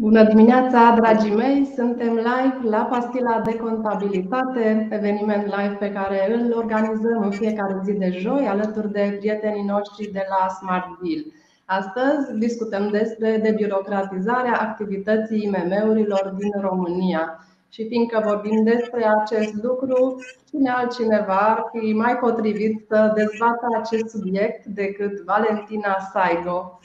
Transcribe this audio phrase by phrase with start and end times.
[0.00, 1.72] Bună dimineața, dragii mei!
[1.76, 7.92] Suntem live la Pastila de Contabilitate, eveniment live pe care îl organizăm în fiecare zi
[7.92, 11.32] de joi alături de prietenii noștri de la SmartBill.
[11.64, 17.46] Astăzi discutăm despre debirocratizarea activității IMM-urilor din România.
[17.68, 20.16] Și fiindcă vorbim despre acest lucru,
[20.50, 26.80] cine altcineva ar fi mai potrivit să dezbată acest subiect decât Valentina Saigo,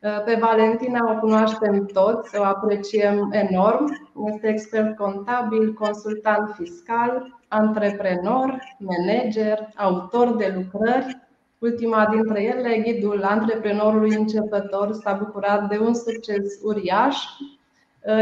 [0.00, 4.10] pe Valentina o cunoaștem toți, o apreciem enorm.
[4.32, 11.26] Este expert contabil, consultant fiscal, antreprenor, manager, autor de lucrări.
[11.58, 17.16] Ultima dintre ele, ghidul antreprenorului începător, s-a bucurat de un succes uriaș.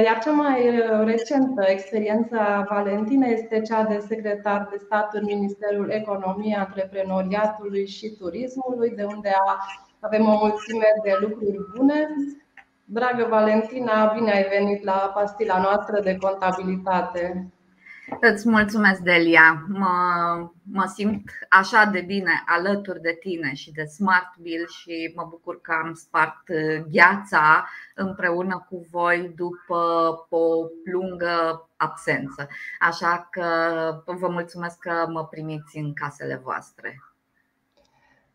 [0.05, 5.91] Iar cea mai recentă experiență a Valentinei este cea de secretar de stat în Ministerul
[5.91, 9.57] Economiei, Antreprenoriatului și Turismului, de unde a
[10.07, 12.09] avem o mulțime de lucruri bune.
[12.85, 17.51] Dragă Valentina, bine ai venit la pastila noastră de contabilitate.
[18.21, 19.65] Îți mulțumesc, Delia.
[19.69, 19.89] Mă,
[20.63, 25.61] mă simt așa de bine alături de tine și de Smart Bill și mă bucur
[25.61, 26.43] că am spart
[26.91, 29.77] gheața împreună cu voi după
[30.29, 32.49] o lungă absență.
[32.81, 33.47] Așa că
[34.05, 37.06] vă mulțumesc că mă primiți în casele voastre.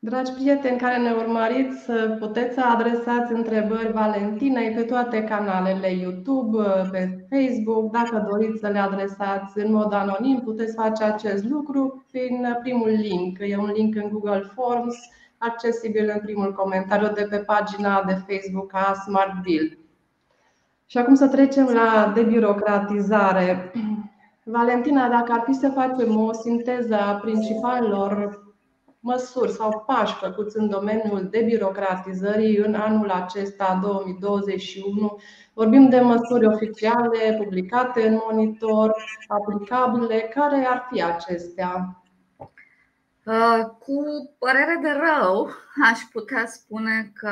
[0.03, 6.57] Dragi prieteni care ne urmăriți, puteți să adresați întrebări Valentinei pe toate canalele YouTube,
[6.91, 7.91] pe Facebook.
[7.91, 13.37] Dacă doriți să le adresați în mod anonim, puteți face acest lucru prin primul link.
[13.39, 14.95] E un link în Google Forms,
[15.37, 19.77] accesibil în primul comentariu de pe pagina de Facebook a Smart Bill.
[20.85, 23.71] Și acum să trecem la debirocratizare.
[24.43, 28.40] Valentina, dacă ar fi să facem o sinteză a principalelor
[29.01, 35.19] măsuri sau pași făcuți în domeniul debirocratizării în anul acesta 2021.
[35.53, 38.95] Vorbim de măsuri oficiale publicate în monitor,
[39.27, 40.19] aplicabile.
[40.19, 42.01] Care ar fi acestea?
[43.23, 45.49] Uh, cu părere de rău,
[45.91, 47.31] aș putea spune că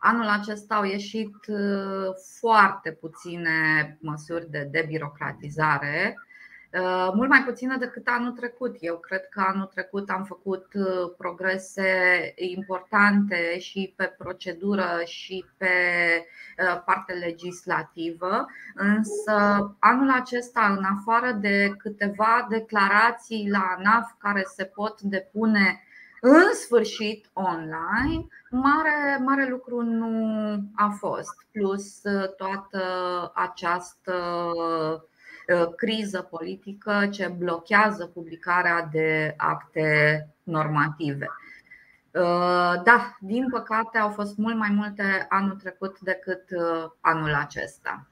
[0.00, 2.08] anul acesta au ieșit uh,
[2.38, 6.32] foarte puține măsuri de debirocratizare Uh,
[7.14, 8.76] mult mai puțină decât anul trecut.
[8.80, 11.92] Eu cred că anul trecut am făcut uh, progrese
[12.36, 15.66] importante și pe procedură și pe
[16.58, 19.34] uh, partea legislativă, însă
[19.78, 25.82] anul acesta, în afară de câteva declarații la ANAF care se pot depune
[26.20, 32.00] în sfârșit online, mare, mare lucru nu a fost, plus
[32.36, 32.82] toată
[33.34, 35.00] această Uh,
[35.76, 41.26] criză politică ce blochează publicarea de acte normative.
[42.14, 48.06] Uh, da, din păcate au fost mult mai multe anul trecut decât uh, anul acesta.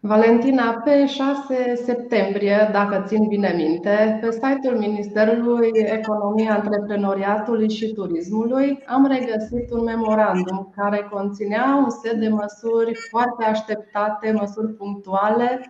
[0.00, 8.82] Valentina, pe 6 septembrie, dacă țin bine minte, pe site-ul Ministerului Economiei, Antreprenoriatului și Turismului
[8.86, 15.60] am regăsit un memorandum care conținea un set de măsuri foarte așteptate, măsuri punctuale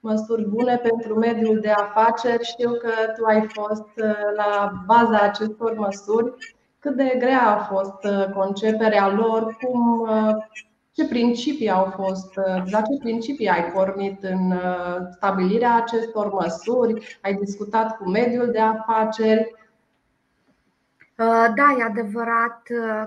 [0.00, 2.44] măsuri bune pentru mediul de afaceri.
[2.44, 6.32] Știu că tu ai fost uh, la baza acestor măsuri.
[6.78, 9.56] Cât de grea a fost uh, conceperea lor?
[9.60, 10.36] Cum, uh,
[10.92, 12.34] ce principii au fost,
[12.70, 14.52] la ce principii ai pornit în
[15.10, 17.18] stabilirea acestor măsuri?
[17.22, 19.54] Ai discutat cu mediul de afaceri?
[21.54, 22.62] Da, e adevărat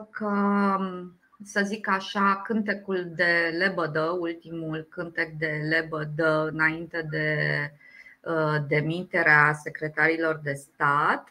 [0.10, 1.14] că um,
[1.46, 7.38] să zic așa, cântecul de lebădă, ultimul cântec de lebădă înainte de
[8.22, 11.28] uh, demiterea secretarilor de stat,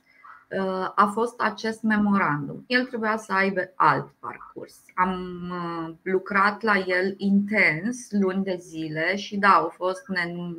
[0.48, 2.64] uh, a fost acest memorandum.
[2.66, 4.76] El trebuia să aibă alt parcurs.
[4.94, 10.02] Am uh, lucrat la el intens luni de zile și da, au fost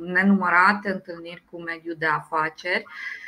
[0.00, 3.23] nenumărate întâlniri cu mediul de afaceri Uh,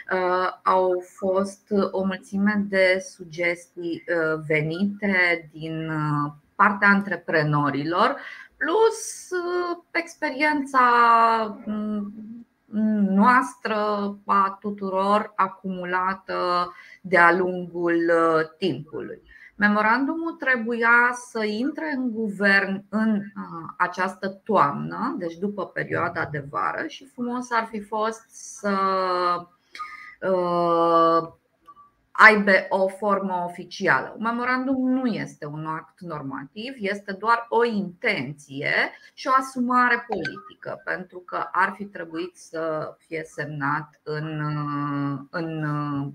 [0.63, 8.17] au fost o mulțime de sugestii uh, venite din uh, partea antreprenorilor,
[8.57, 9.29] plus
[9.91, 10.81] experiența
[11.65, 12.13] mm,
[13.09, 13.77] noastră
[14.25, 18.13] a tuturor acumulată de-a lungul
[18.59, 19.23] timpului.
[19.59, 23.23] Memorandumul trebuia să intre în guvern în
[23.77, 28.79] această toamnă, deci după perioada de vară, și frumos ar fi fost să
[29.41, 29.47] uh,
[32.17, 34.15] aibă o formă oficială.
[34.17, 38.75] Un memorandum nu este un act normativ, este doar o intenție
[39.15, 44.41] și o asumare politică, pentru că ar fi trebuit să fie semnat în,
[45.31, 45.65] în,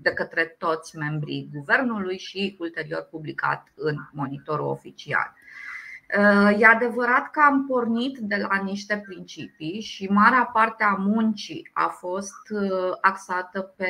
[0.02, 5.34] de către toți membrii guvernului și ulterior publicat în monitorul oficial.
[6.58, 11.88] E adevărat că am pornit de la niște principii și marea parte a muncii a
[11.88, 12.36] fost
[13.00, 13.86] axată pe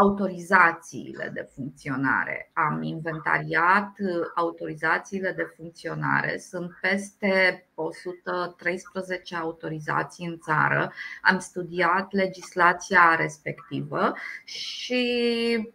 [0.00, 2.50] autorizațiile de funcționare.
[2.52, 3.92] Am inventariat
[4.34, 10.92] autorizațiile de funcționare, sunt peste 113 autorizații în țară.
[11.22, 14.12] Am studiat legislația respectivă
[14.44, 15.04] și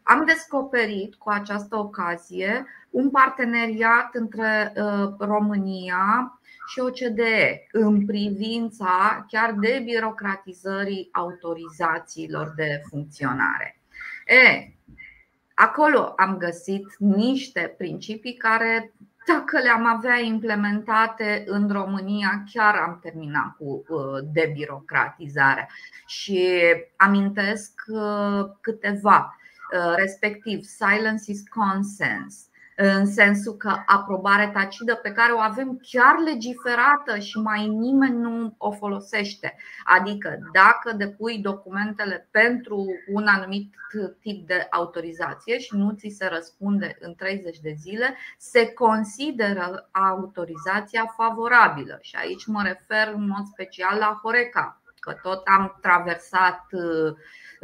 [0.03, 9.53] am descoperit cu această ocazie un parteneriat între uh, România și OCDE în privința chiar
[9.59, 13.82] de birocratizării autorizațiilor de funcționare.
[14.25, 14.73] E,
[15.53, 18.93] acolo am găsit niște principii care,
[19.27, 25.67] dacă le-am avea implementate în România, chiar am terminat cu uh, debirocratizarea.
[26.05, 26.59] Și
[26.95, 29.37] amintesc uh, câteva,
[29.73, 36.17] uh, respectiv silence is consens în sensul că aprobare tacidă pe care o avem chiar
[36.25, 39.55] legiferată și mai nimeni nu o folosește.
[39.83, 43.75] Adică dacă depui documentele pentru un anumit
[44.19, 51.13] tip de autorizație și nu ți se răspunde în 30 de zile, se consideră autorizația
[51.17, 51.97] favorabilă.
[52.01, 57.13] Și aici mă refer în mod special la Horeca, că tot am traversat uh,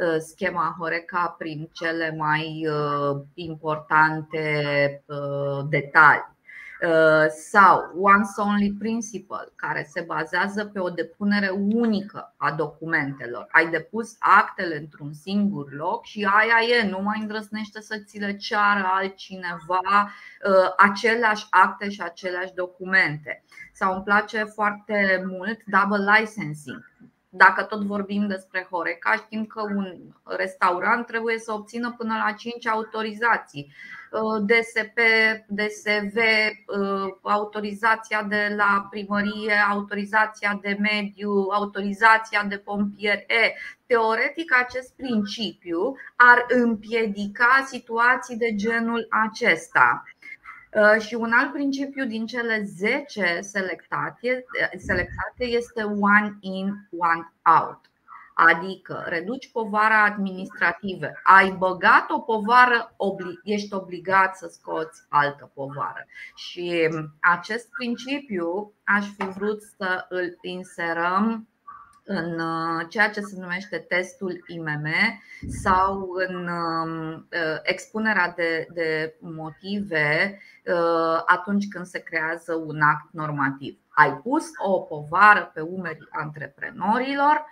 [0.00, 6.38] Uh, schema Horeca prin cele mai uh, importante uh, detalii
[7.50, 13.46] sau Once Only Principle, care se bazează pe o depunere unică a documentelor.
[13.50, 18.36] Ai depus actele într-un singur loc și aia e, nu mai îndrăsnește să ți le
[18.36, 20.10] ceară altcineva
[20.76, 23.44] aceleași acte și aceleași documente.
[23.72, 26.90] Sau îmi place foarte mult double licensing
[27.32, 29.94] dacă tot vorbim despre Horeca, știm că un
[30.24, 33.72] restaurant trebuie să obțină până la 5 autorizații.
[34.40, 34.98] DSP,
[35.46, 36.16] DSV,
[37.22, 43.24] autorizația de la primărie, autorizația de mediu, autorizația de pompieri.
[43.28, 43.54] E,
[43.86, 50.02] teoretic, acest principiu ar împiedica situații de genul acesta.
[50.74, 54.44] Uh, și un alt principiu din cele 10 selectate,
[54.76, 57.80] selectate este one in, one out.
[58.34, 61.06] Adică reduci povara administrativă.
[61.22, 62.94] Ai băgat o povară,
[63.44, 66.06] ești obligat să scoți altă povară.
[66.34, 66.88] Și
[67.20, 71.48] acest principiu aș fi vrut să îl inserăm
[72.12, 74.86] în uh, ceea ce se numește testul IMM
[75.48, 83.12] sau în um, uh, expunerea de, de motive uh, atunci când se creează un act
[83.12, 83.78] normativ.
[83.88, 87.44] Ai pus o povară pe umerii antreprenorilor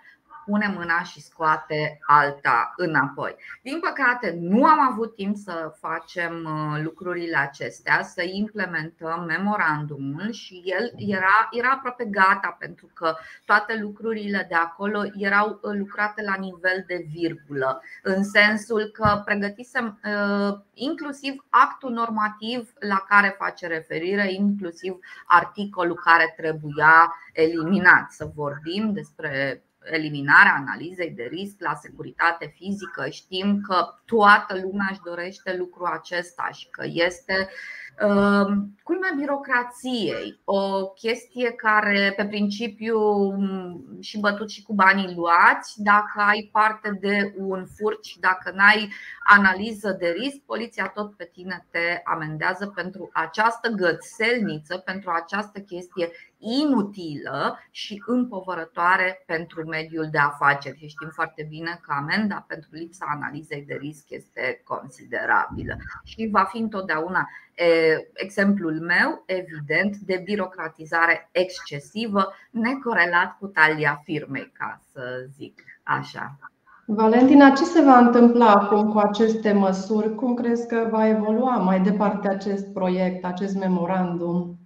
[0.49, 3.35] pune mâna și scoate alta înapoi.
[3.61, 10.61] Din păcate, nu am avut timp să facem uh, lucrurile acestea, să implementăm memorandumul și
[10.65, 13.15] el era, era aproape gata pentru că
[13.45, 19.99] toate lucrurile de acolo erau uh, lucrate la nivel de virgulă, în sensul că pregătisem
[20.03, 28.11] uh, inclusiv actul normativ la care face referire, inclusiv articolul care trebuia eliminat.
[28.11, 33.09] Să vorbim despre eliminarea analizei de risc la securitate fizică.
[33.09, 37.49] Știm că toată lumea își dorește lucrul acesta și că este
[38.05, 42.99] um, culmea birocrației, o chestie care pe principiu
[43.99, 48.89] și bătut și cu banii luați, dacă ai parte de un furt și dacă n-ai
[49.23, 56.09] analiză de risc, poliția tot pe tine te amendează pentru această gățelniță, pentru această chestie
[56.39, 60.77] inutilă și împovărătoare pentru mediul de afaceri.
[60.77, 66.43] Și știm foarte bine că amenda pentru lipsa analizei de risc este considerabilă și va
[66.43, 67.29] fi întotdeauna
[68.13, 76.39] exemplul meu, evident, de birocratizare excesivă, necorelat cu talia firmei, ca să zic așa.
[76.85, 80.15] Valentina, ce se va întâmpla acum cu aceste măsuri?
[80.15, 84.57] Cum crezi că va evolua mai departe acest proiect, acest memorandum?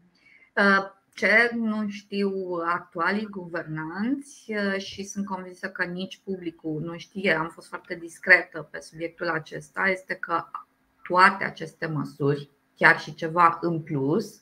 [1.13, 1.51] Uh, ce?
[1.55, 2.31] Nu știu
[2.65, 8.67] actualii guvernanți uh, și sunt convinsă că nici publicul nu știe, am fost foarte discretă
[8.71, 10.43] pe subiectul acesta, este că
[11.07, 14.41] toate aceste măsuri, chiar și ceva în plus,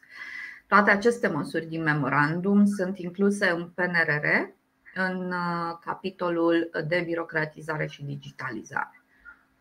[0.68, 4.26] toate aceste măsuri din memorandum sunt incluse în PNRR,
[4.96, 9.02] în uh, capitolul de birocratizare și digitalizare.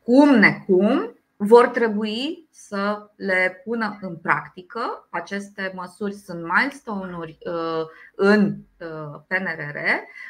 [0.04, 5.06] Cum necum, vor trebui să le pună în practică.
[5.10, 9.78] Aceste măsuri sunt milestone-uri uh, în uh, PNRR,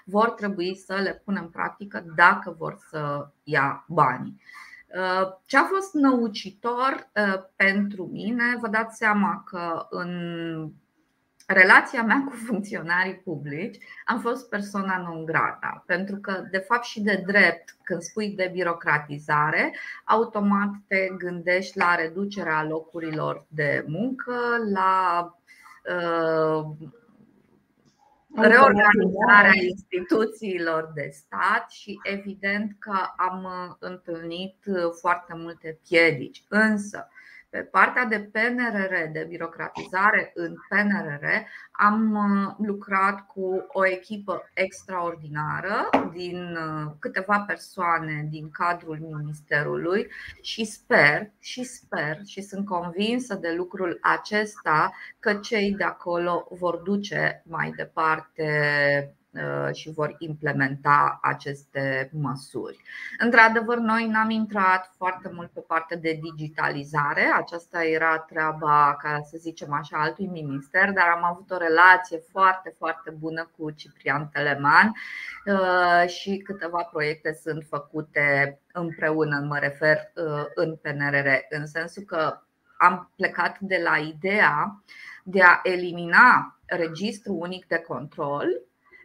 [0.05, 4.40] vor trebui să le pună în practică dacă vor să ia banii.
[4.95, 7.11] Uh, ce a fost năucitor
[7.57, 10.11] pentru mine, vă dați seama că în
[11.52, 17.00] relația mea cu funcționarii publici am fost persoana non grata, pentru că, de fapt, și
[17.00, 24.35] de drept, când spui de birocratizare, automat te gândești la reducerea locurilor de muncă,
[24.73, 25.25] la
[25.85, 26.64] uh,
[28.35, 34.57] reorganizarea instituțiilor de stat și evident că am întâlnit
[35.00, 36.45] foarte multe piedici.
[36.49, 37.09] Însă,
[37.50, 41.25] pe partea de PNRR, de birocratizare în PNRR,
[41.73, 50.07] am uh, lucrat cu o echipă extraordinară din uh, câteva persoane din cadrul Ministerului
[50.40, 56.76] și sper și sper și sunt convinsă de lucrul acesta că cei de acolo vor
[56.76, 58.49] duce mai departe
[59.00, 59.19] Uh,
[59.72, 62.82] și vor implementa aceste măsuri.
[63.18, 69.37] Într-adevăr, noi n-am intrat foarte mult pe partea de digitalizare, aceasta era treaba, ca să
[69.38, 74.92] zicem așa, altui minister, dar am avut o relație foarte, foarte bună cu Ciprian Teleman
[75.46, 82.40] uh, și câteva proiecte sunt făcute împreună, mă refer uh, în PNRR, în sensul că
[82.78, 84.82] am plecat de la ideea
[85.25, 88.46] de a elimina registrul unic de control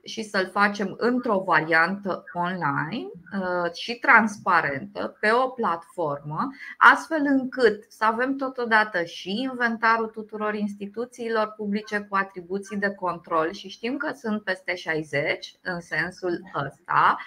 [0.06, 3.08] și să-l facem într-o variantă online
[3.40, 11.54] uh, și transparentă pe o platformă, astfel încât să avem totodată și inventarul tuturor instituțiilor
[11.58, 17.18] publice cu atribuții de control și știm că sunt peste 60 în sensul ăsta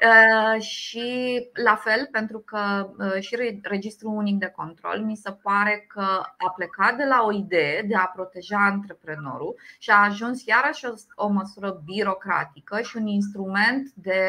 [0.00, 5.86] uh, și la fel pentru că uh, și registrul unic de control mi se pare
[5.88, 10.86] că a plecat de la o idee de a proteja antreprenorul și a ajuns iarăși
[10.86, 14.20] o, o măsură birocratică democratică și un instrument de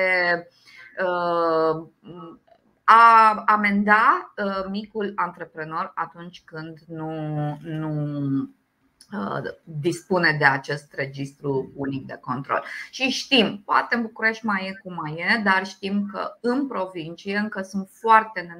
[1.03, 1.87] uh,
[2.83, 7.11] a amenda uh, micul antreprenor atunci când nu,
[7.61, 7.91] nu
[9.11, 12.63] uh, dispune de acest registru unic de control.
[12.91, 17.37] Și știm, poate în București mai e cum mai e, dar știm că în provincie
[17.37, 18.57] încă sunt foarte,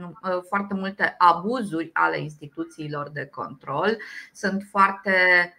[0.48, 3.98] foarte multe abuzuri ale instituțiilor de control,
[4.34, 5.57] sunt foarte Uh,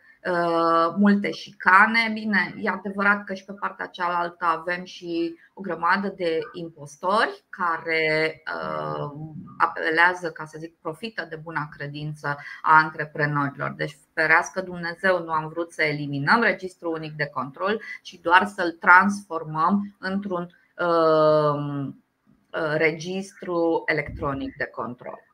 [0.97, 2.11] multe șicane.
[2.13, 8.43] Bine, e adevărat că și pe partea cealaltă avem și o grămadă de impostori care
[8.55, 9.11] uh,
[9.59, 13.75] apelează, ca să zic, profită de buna credință a antreprenorilor.
[13.77, 18.71] Deci, ferească Dumnezeu, nu am vrut să eliminăm registrul unic de control, ci doar să-l
[18.81, 21.89] transformăm într-un uh,
[22.77, 25.28] registru electronic de control.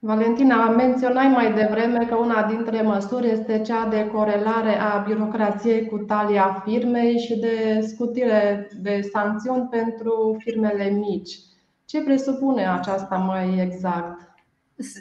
[0.00, 5.98] Valentina, menționai mai devreme că una dintre măsuri este cea de corelare a birocrației cu
[5.98, 11.38] talia firmei și de scutire de sancțiuni pentru firmele mici.
[11.84, 14.20] Ce presupune aceasta mai exact?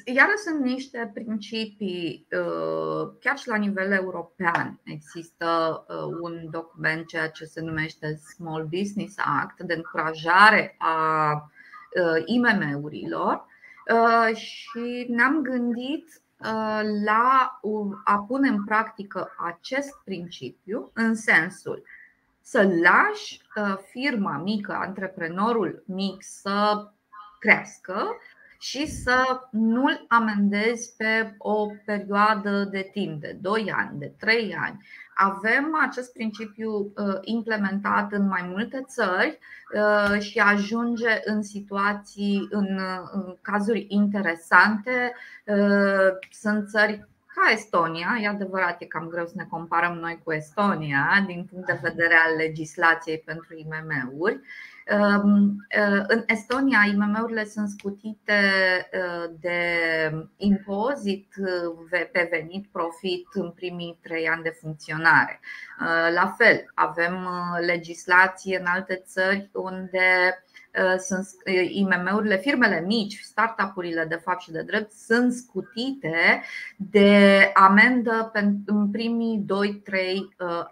[0.06, 4.80] Iar sunt niște principii, uh, chiar și la nivel european.
[4.84, 5.46] Există
[5.88, 13.34] uh, un document, ceea ce se numește Small Business Act, de încurajare a uh, IMM-urilor
[13.34, 13.47] Uh,
[14.34, 17.60] și ne-am gândit uh, la
[18.04, 21.84] a pune în practică acest principiu în sensul
[22.42, 26.88] să lași uh, firma mică, antreprenorul mic să
[27.40, 28.16] crească
[28.60, 34.86] și să nu-l amendezi pe o perioadă de timp de 2 ani, de 3 ani,
[35.14, 39.40] avem acest principiu uh, implementat în mai multe țări
[39.74, 42.80] uh, și ajunge în situații, în,
[43.42, 45.14] cazuri interesante.
[45.46, 50.34] Uh, sunt țări ca Estonia, e adevărat, e cam greu să ne comparăm noi cu
[50.34, 54.77] Estonia din punct de vedere al legislației pentru IMM-uri, Ehm, eh,
[56.08, 58.34] în Estonia, IMM-urile sunt scutite
[58.92, 59.60] eh, de
[60.38, 61.34] impozit
[61.92, 65.40] eh, pe venit profit în primii trei ani de funcționare.
[66.14, 67.28] La fel, avem
[67.66, 70.44] legislație în alte țări unde
[70.98, 71.28] sunt
[71.70, 76.44] IMM-urile, firmele mici, startup-urile de fapt și de drept sunt scutite
[76.76, 78.32] de amendă
[78.66, 79.46] în primii 2-3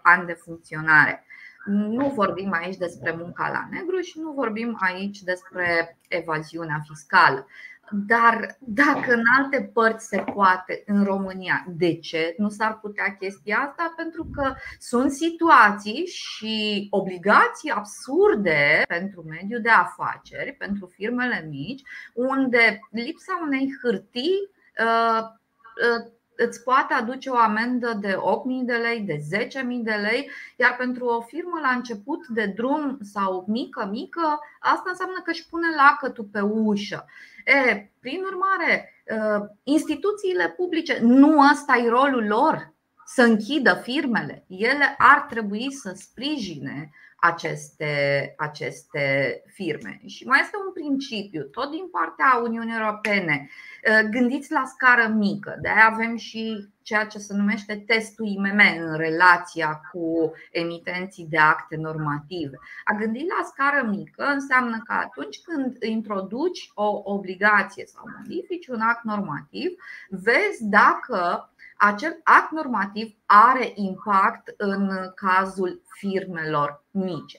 [0.02, 1.25] ani de funcționare.
[1.66, 7.46] Nu vorbim aici despre munca la negru și nu vorbim aici despre evaziunea fiscală.
[7.90, 13.58] Dar dacă în alte părți se poate, în România, de ce nu s-ar putea chestia
[13.58, 13.92] asta?
[13.96, 21.82] Pentru că sunt situații și obligații absurde pentru mediul de afaceri, pentru firmele mici,
[22.14, 24.50] unde lipsa unei hârtii
[24.84, 28.16] uh, uh, îți poate aduce o amendă de 8.000
[28.64, 29.48] de lei, de 10.000
[29.82, 35.20] de lei, iar pentru o firmă la început de drum sau mică, mică, asta înseamnă
[35.24, 37.04] că își pune lacătul pe ușă.
[37.44, 42.74] E, prin urmare, ă, instituțiile publice, nu ăsta e rolul lor
[43.04, 44.44] să închidă firmele.
[44.48, 46.90] Ele ar trebui să sprijine
[47.26, 50.00] aceste, aceste firme.
[50.06, 53.48] Și mai este un principiu, tot din partea Uniunii Europene.
[53.88, 58.60] Uh, gândiți la scară mică, de aia avem și ceea ce se numește testul IMM
[58.78, 62.58] în relația cu emitenții de acte normative.
[62.84, 68.80] A gândi la scară mică înseamnă că atunci când introduci o obligație sau modifici un
[68.80, 69.70] act normativ,
[70.08, 77.38] vezi dacă acel act normativ are impact în cazul firmelor mici.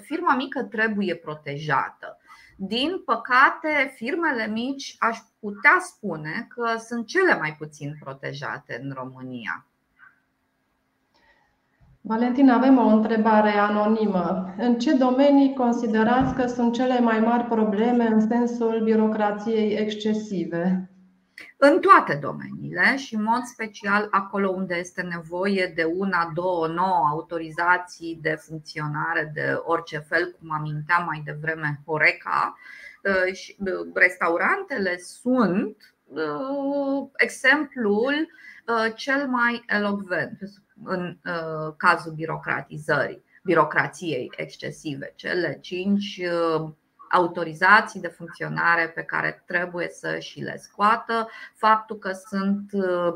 [0.00, 2.18] Firma mică trebuie protejată.
[2.56, 9.66] Din păcate, firmele mici aș putea spune că sunt cele mai puțin protejate în România.
[12.00, 14.54] Valentina, avem o întrebare anonimă.
[14.58, 20.90] În ce domenii considerați că sunt cele mai mari probleme în sensul birocrației excesive?
[21.56, 27.06] În toate domeniile și în mod special acolo unde este nevoie de una, două, nouă
[27.10, 32.56] autorizații de funcționare de orice fel, cum aminteam mai devreme Horeca.
[33.02, 38.28] Uh, și uh, restaurantele sunt uh, exemplul
[38.94, 40.38] cel mai elocvent
[40.84, 41.18] în
[41.76, 45.12] cazul birocratizării, birocrației excesive.
[45.16, 46.20] Cele cinci
[47.10, 53.14] autorizații de funcționare pe care trebuie să și le scoată, faptul că sunt uh,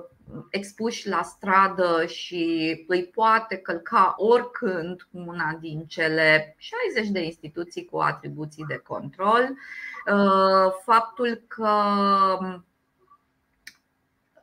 [0.50, 7.98] expuși la stradă și îi poate călca oricând una din cele 60 de instituții cu
[7.98, 9.48] atribuții de control,
[10.12, 11.68] uh, faptul că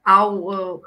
[0.02, 0.80] au uh,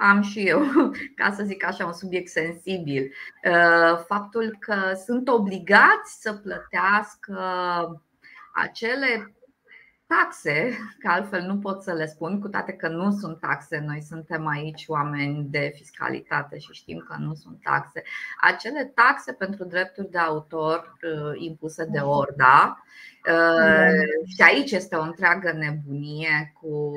[0.00, 0.62] am și eu,
[1.16, 3.12] ca să zic așa, un subiect sensibil.
[3.44, 4.74] Uh, faptul că
[5.04, 7.40] sunt obligați să plătească
[8.54, 9.32] acele
[10.08, 14.02] taxe, că altfel nu pot să le spun, cu toate că nu sunt taxe, noi
[14.02, 18.02] suntem aici oameni de fiscalitate și știm că nu sunt taxe,
[18.40, 22.82] acele taxe pentru drepturi de autor uh, impuse de Orda.
[23.26, 26.92] Uh, și aici este o întreagă nebunie cu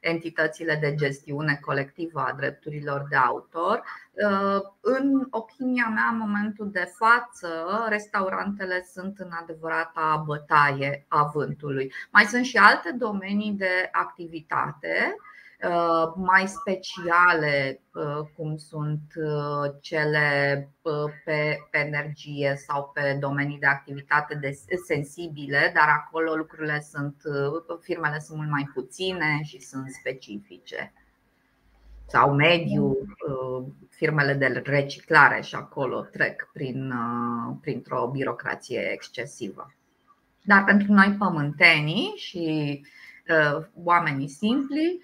[0.00, 3.82] entitățile de gestiune colectivă a drepturilor de autor.
[4.12, 11.92] Uh, în opinia mea, în momentul de față, restaurantele sunt în adevărata bătaie a vântului.
[12.10, 15.37] Mai sunt și alte domenii de activitate Uh,
[16.16, 20.68] mai speciale, uh, cum sunt uh, cele
[21.24, 27.16] pe, pe energie sau pe domenii de activitate de, sensibile, dar acolo lucrurile sunt,
[27.80, 30.92] firmele sunt mult mai puține și sunt specifice.
[32.06, 32.96] Sau mediu,
[33.90, 36.92] firmele de reciclare și acolo trec prin,
[37.60, 39.74] printr-o birocrație excesivă.
[40.42, 42.80] Dar pentru noi pământenii și
[43.84, 45.00] oamenii simpli,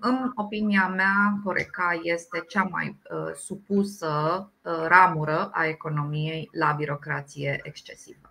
[0.00, 7.60] în opinia mea, Horeca este cea mai uh, supusă uh, ramură a economiei la birocrație
[7.62, 8.30] excesivă.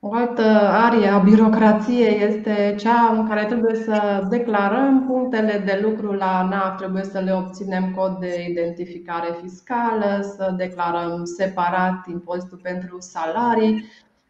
[0.00, 6.12] O altă arie a birocrației este cea în care trebuie să declarăm punctele de lucru
[6.12, 12.96] la NAF, trebuie să le obținem cod de identificare fiscală, să declarăm separat impozitul pentru
[13.00, 13.84] salarii.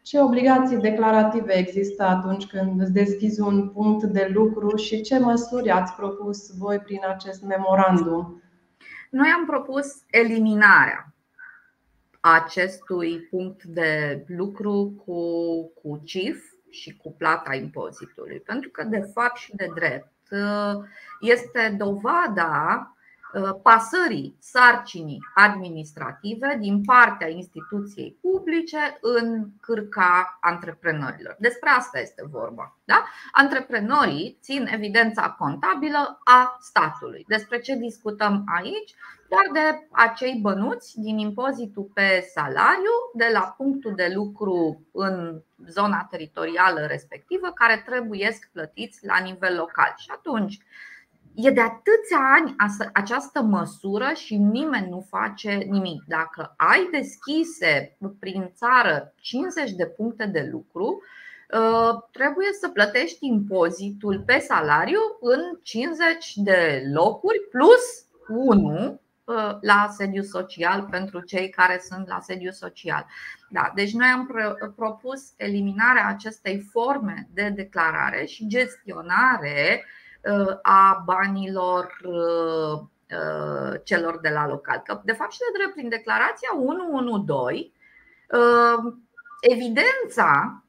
[0.07, 5.69] Ce obligații declarative există atunci când îți deschizi un punct de lucru și ce măsuri
[5.69, 8.43] ați propus voi prin acest memorandum?
[9.09, 11.13] Noi am propus eliminarea
[12.19, 15.21] acestui punct de lucru cu,
[15.81, 18.39] cu CIF și cu plata impozitului.
[18.39, 20.13] Pentru că, de fapt și de drept,
[21.21, 22.96] este dovada Uh,
[23.63, 31.35] pasării sarcinii administrative din partea instituției publice în cârca antreprenorilor.
[31.39, 32.77] Despre asta este vorba.
[32.85, 33.05] Da?
[33.31, 37.25] Antreprenorii țin evidența contabilă a statului.
[37.27, 38.95] Despre ce discutăm aici?
[39.29, 46.07] Doar de acei bănuți din impozitul pe salariu de la punctul de lucru în zona
[46.09, 49.93] teritorială respectivă care trebuie plătiți la nivel local.
[49.97, 50.57] Și atunci,
[51.39, 52.55] E de atâția ani
[52.93, 56.03] această măsură și nimeni nu face nimic.
[56.07, 61.01] Dacă ai deschise prin țară 50 de puncte de lucru,
[61.51, 69.87] uh, trebuie să plătești impozitul pe salariu în 50 de locuri plus 1 uh, la
[69.97, 73.05] sediu social pentru cei care sunt la sediu social.
[73.49, 74.25] Da, deci noi am
[74.75, 79.85] propus eliminarea acestei forme de declarare și gestionare
[80.61, 82.79] a banilor uh,
[83.17, 84.81] uh, celor de la local.
[84.83, 87.71] Că, de fapt, și de drept, prin declarația 112,
[88.31, 88.93] uh,
[89.41, 90.61] evidența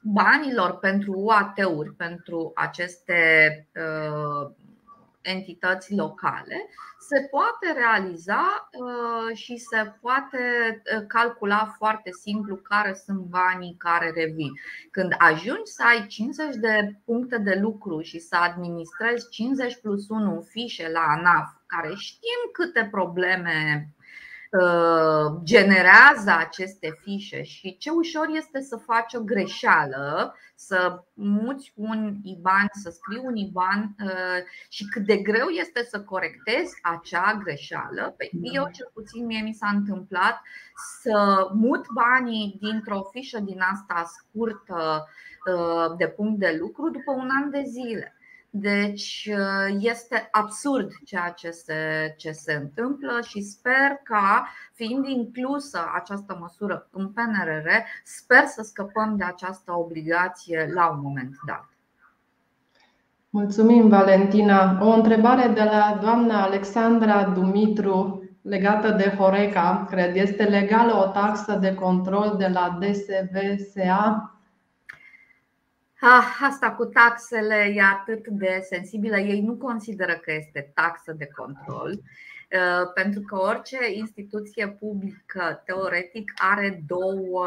[0.00, 3.66] banilor pentru UAT-uri, pentru aceste
[5.30, 8.70] entități locale, se poate realiza
[9.34, 10.38] și se poate
[11.06, 14.52] calcula foarte simplu care sunt banii care revin.
[14.90, 20.46] Când ajungi să ai 50 de puncte de lucru și să administrezi 50 plus 1
[20.48, 23.97] fișe la ANAF, care știm câte probleme Uh,
[25.42, 32.68] generează aceste fișe și ce ușor este să faci o greșeală, să muți un IBAN,
[32.72, 38.14] să scrii un IBAN uh, și cât de greu este să corectezi acea greșeală.
[38.16, 40.40] Păi eu, cel puțin, mie mi s-a întâmplat
[41.00, 45.08] să mut banii dintr-o fișă din asta scurtă
[45.52, 48.17] uh, de punct de lucru după un an de zile.
[48.50, 51.74] Deci uh, este absurd ceea ce se,
[52.16, 57.68] ce se întâmplă și sper ca, fiind inclusă această măsură în PNRR,
[58.04, 61.68] sper să scăpăm de această obligație la un moment dat.
[63.30, 64.78] Mulțumim, Valentina.
[64.82, 69.86] O întrebare de la doamna Alexandra Dumitru legată de Horeca.
[69.90, 74.37] Cred, este legală o taxă de control de la DSVSA?
[76.00, 79.18] Ah, asta cu taxele e atât de sensibilă.
[79.18, 86.32] Ei nu consideră că este taxă de control, uh, pentru că orice instituție publică, teoretic,
[86.36, 87.46] are două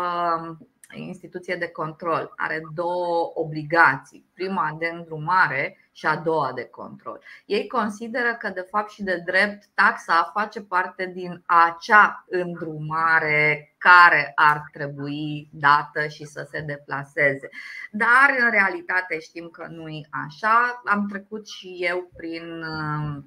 [1.00, 4.26] instituție de control are două obligații.
[4.34, 7.24] Prima de îndrumare și a doua de control.
[7.46, 14.32] Ei consideră că, de fapt și de drept, taxa face parte din acea îndrumare care
[14.36, 17.50] ar trebui dată și să se deplaseze.
[17.92, 20.82] Dar, în realitate, știm că nu e așa.
[20.86, 23.24] Am trecut și eu prin uh,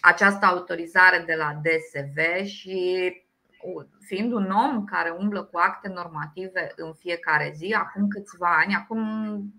[0.00, 3.12] această autorizare de la DSV și
[4.00, 9.00] fiind un om care umblă cu acte normative în fiecare zi, acum câțiva ani, acum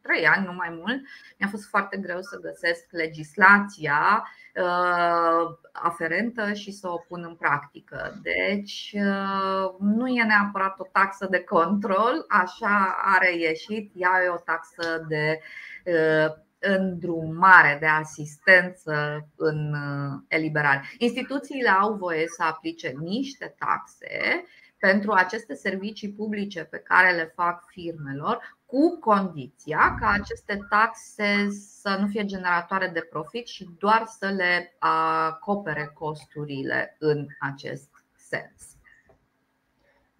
[0.02, 1.02] trei ani, nu mai mult,
[1.38, 8.20] mi-a fost foarte greu să găsesc legislația uh, aferentă și să o pun în practică.
[8.22, 14.38] Deci uh, nu e neapărat o taxă de control, așa are ieșit, ea e o
[14.38, 15.40] taxă de
[15.86, 20.84] uh, îndrumare, de asistență în uh, eliberare.
[20.98, 24.44] Instituțiile au voie să aplice niște taxe
[24.78, 31.48] pentru aceste servicii publice pe care le fac firmelor, cu condiția ca aceste taxe
[31.82, 38.69] să nu fie generatoare de profit și doar să le acopere costurile în acest sens.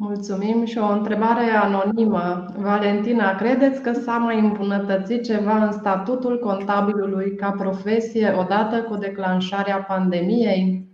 [0.02, 2.46] Mulțumim și o întrebare anonimă.
[2.58, 9.78] Valentina, credeți că s-a mai îmbunătățit ceva în statutul contabilului ca profesie odată cu declanșarea
[9.78, 10.88] pandemiei?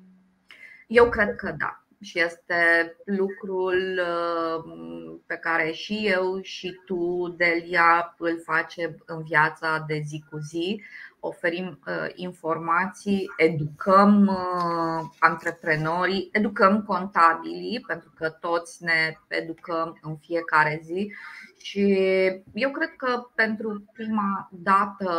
[0.87, 1.84] Eu cred că da.
[2.01, 4.73] Și este lucrul uh,
[5.25, 10.81] pe care și eu și tu, Delia, îl face în viața de zi cu zi
[11.19, 20.79] oferim uh, informații, educăm uh, antreprenorii, educăm contabilii, pentru că toți ne educăm în fiecare
[20.83, 21.13] zi.
[21.57, 21.81] Și
[22.53, 25.09] eu cred că pentru prima dată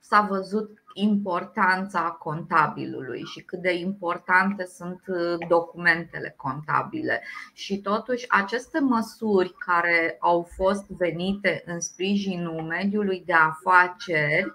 [0.00, 7.22] s-a văzut importanța contabilului și cât de importante sunt uh, documentele contabile.
[7.52, 14.52] Și totuși, aceste măsuri care au fost venite în sprijinul mediului de afaceri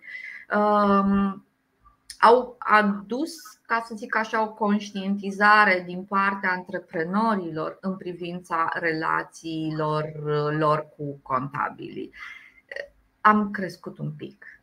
[0.56, 1.42] um,
[2.20, 3.34] au adus,
[3.66, 10.04] ca să zic așa, o conștientizare din partea antreprenorilor în privința relațiilor
[10.58, 12.12] lor cu contabilii.
[13.22, 14.57] Am crescut un pic.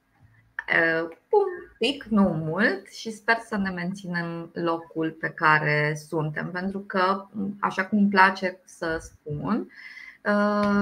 [1.28, 1.46] Un
[1.78, 7.26] pic, nu mult, și sper să ne menținem locul pe care suntem, pentru că,
[7.60, 9.68] așa cum îmi place să spun,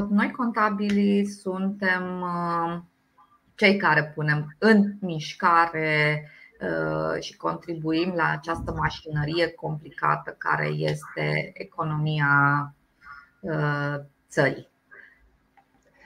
[0.08, 2.24] noi contabilii suntem
[3.54, 6.24] cei care punem în mișcare
[6.60, 12.74] uh, și contribuim la această mașinărie complicată care este economia
[13.40, 13.94] uh,
[14.28, 14.70] țării.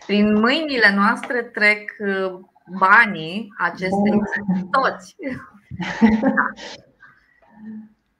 [0.06, 2.40] Prin mâinile noastre trec uh,
[2.78, 4.20] banii acestei
[4.70, 5.16] toți.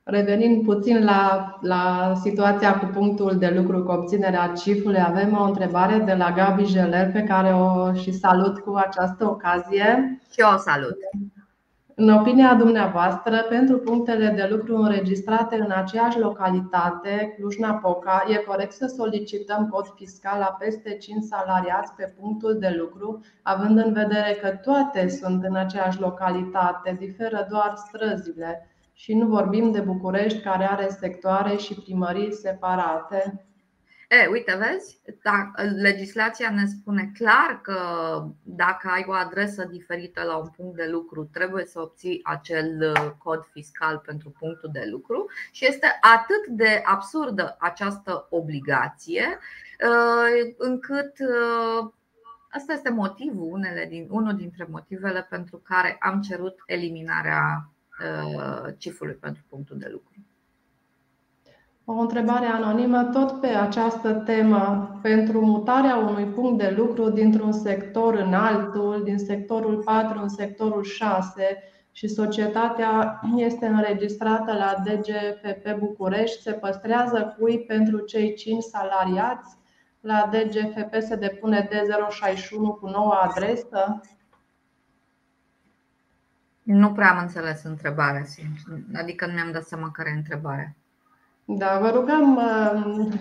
[0.08, 5.98] Revenind puțin la, la situația cu punctul de lucru cu obținerea cifrului, avem o întrebare
[5.98, 10.20] de la Gabi Jeler pe care o și salut cu această ocazie.
[10.32, 10.96] Și eu o salut.
[11.98, 18.86] În opinia dumneavoastră, pentru punctele de lucru înregistrate în aceeași localitate, Cluj-Napoca, e corect să
[18.86, 24.48] solicităm cod fiscal la peste 5 salariați pe punctul de lucru, având în vedere că
[24.48, 30.88] toate sunt în aceeași localitate, diferă doar străzile și nu vorbim de București care are
[30.88, 33.46] sectoare și primării separate.
[34.08, 37.78] E, uite, vezi, da, legislația ne spune clar că
[38.42, 43.10] dacă ai o adresă diferită la un punct de lucru, trebuie să obții acel uh,
[43.18, 49.38] cod fiscal pentru punctul de lucru și este atât de absurdă această obligație
[49.84, 51.90] uh, încât uh,
[52.50, 57.70] asta este motivul, unele din, unul dintre motivele pentru care am cerut eliminarea
[58.76, 60.14] cifului pentru punctul de lucru.
[61.88, 64.90] O întrebare anonimă tot pe această temă.
[65.02, 70.82] Pentru mutarea unui punct de lucru dintr-un sector în altul, din sectorul 4 în sectorul
[70.82, 79.56] 6 și societatea este înregistrată la DGFP București, se păstrează cui pentru cei 5 salariați?
[80.00, 84.00] La DGFP se depune D061 cu noua adresă?
[86.62, 88.24] Nu prea am înțeles întrebarea,
[88.94, 90.76] adică nu mi-am dat seama care e întrebarea.
[91.48, 92.34] Da, vă rugăm,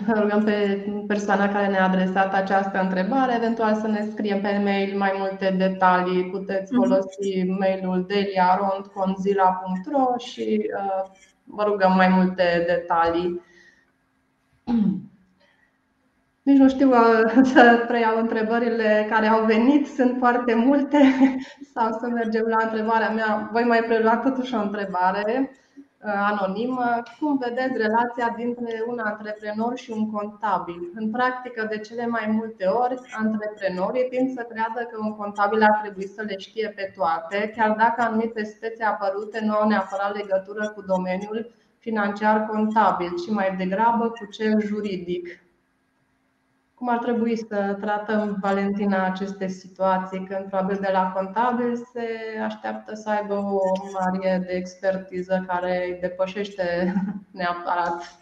[0.06, 4.96] vă rugăm pe persoana care ne-a adresat această întrebare, eventual să ne scriem pe mail
[4.96, 6.30] mai multe detalii.
[6.30, 6.82] Puteți mhm.
[6.82, 11.02] folosi mailul deliarond.conzila.ro și uh,
[11.44, 13.40] vă rugăm mai multe detalii.
[16.42, 20.98] Nici nu știu uh, să preiau întrebările care au venit, sunt foarte multe,
[21.74, 23.48] sau să mergem la întrebarea mea.
[23.52, 25.50] Voi mai prelua totuși o întrebare.
[26.04, 30.92] Uh, anonimă, cum vedeți relația dintre un antreprenor și un contabil?
[30.94, 35.80] În practică, de cele mai multe ori, antreprenorii tind să creadă că un contabil ar
[35.82, 40.68] trebui să le știe pe toate, chiar dacă anumite spețe apărute nu au neapărat legătură
[40.68, 45.45] cu domeniul financiar contabil, ci mai degrabă cu cel juridic.
[46.76, 52.08] Cum ar trebui să tratăm, Valentina, aceste situații când probabil de la contabil se
[52.44, 53.60] așteaptă să aibă o
[53.92, 56.94] mare de expertiză care îi depășește
[57.30, 58.18] neapărat?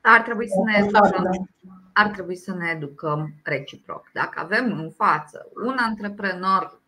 [0.00, 1.48] Ar trebui să ne educăm,
[1.92, 4.10] ar trebui să ne educăm reciproc.
[4.12, 6.80] Dacă avem în față un antreprenor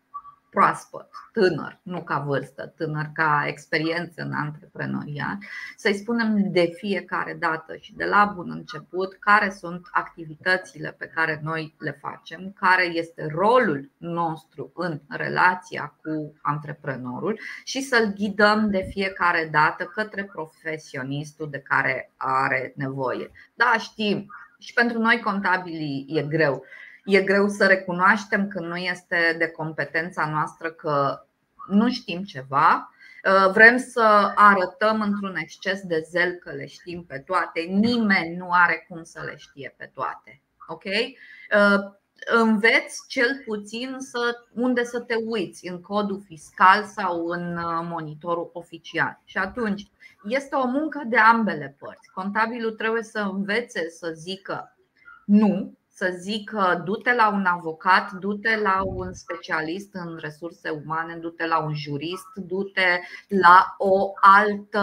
[0.49, 5.37] proaspăt, tânăr, nu ca vârstă, tânăr ca experiență în antreprenoriat,
[5.75, 11.39] să-i spunem de fiecare dată și de la bun început care sunt activitățile pe care
[11.43, 18.87] noi le facem, care este rolul nostru în relația cu antreprenorul și să-l ghidăm de
[18.89, 23.31] fiecare dată către profesionistul de care are nevoie.
[23.53, 24.27] Da, știm,
[24.59, 26.65] și pentru noi contabilii e greu
[27.09, 31.25] E greu să recunoaștem că nu este de competența noastră că
[31.67, 32.89] nu știm ceva,
[33.23, 37.59] uh, vrem să arătăm într-un exces de zel că le știm pe toate.
[37.59, 40.41] Nimeni nu are cum să le știe pe toate.
[40.67, 40.83] Ok?
[40.83, 47.79] Uh, înveți cel puțin să, unde să te uiți, în codul fiscal sau în uh,
[47.83, 49.21] monitorul oficial.
[49.25, 49.87] Și atunci
[50.23, 52.11] este o muncă de ambele părți.
[52.13, 54.77] Contabilul trebuie să învețe să zică
[55.25, 56.51] nu să zic
[56.83, 62.27] du-te la un avocat, du-te la un specialist în resurse umane, du-te la un jurist,
[62.35, 64.79] du-te la, o altă,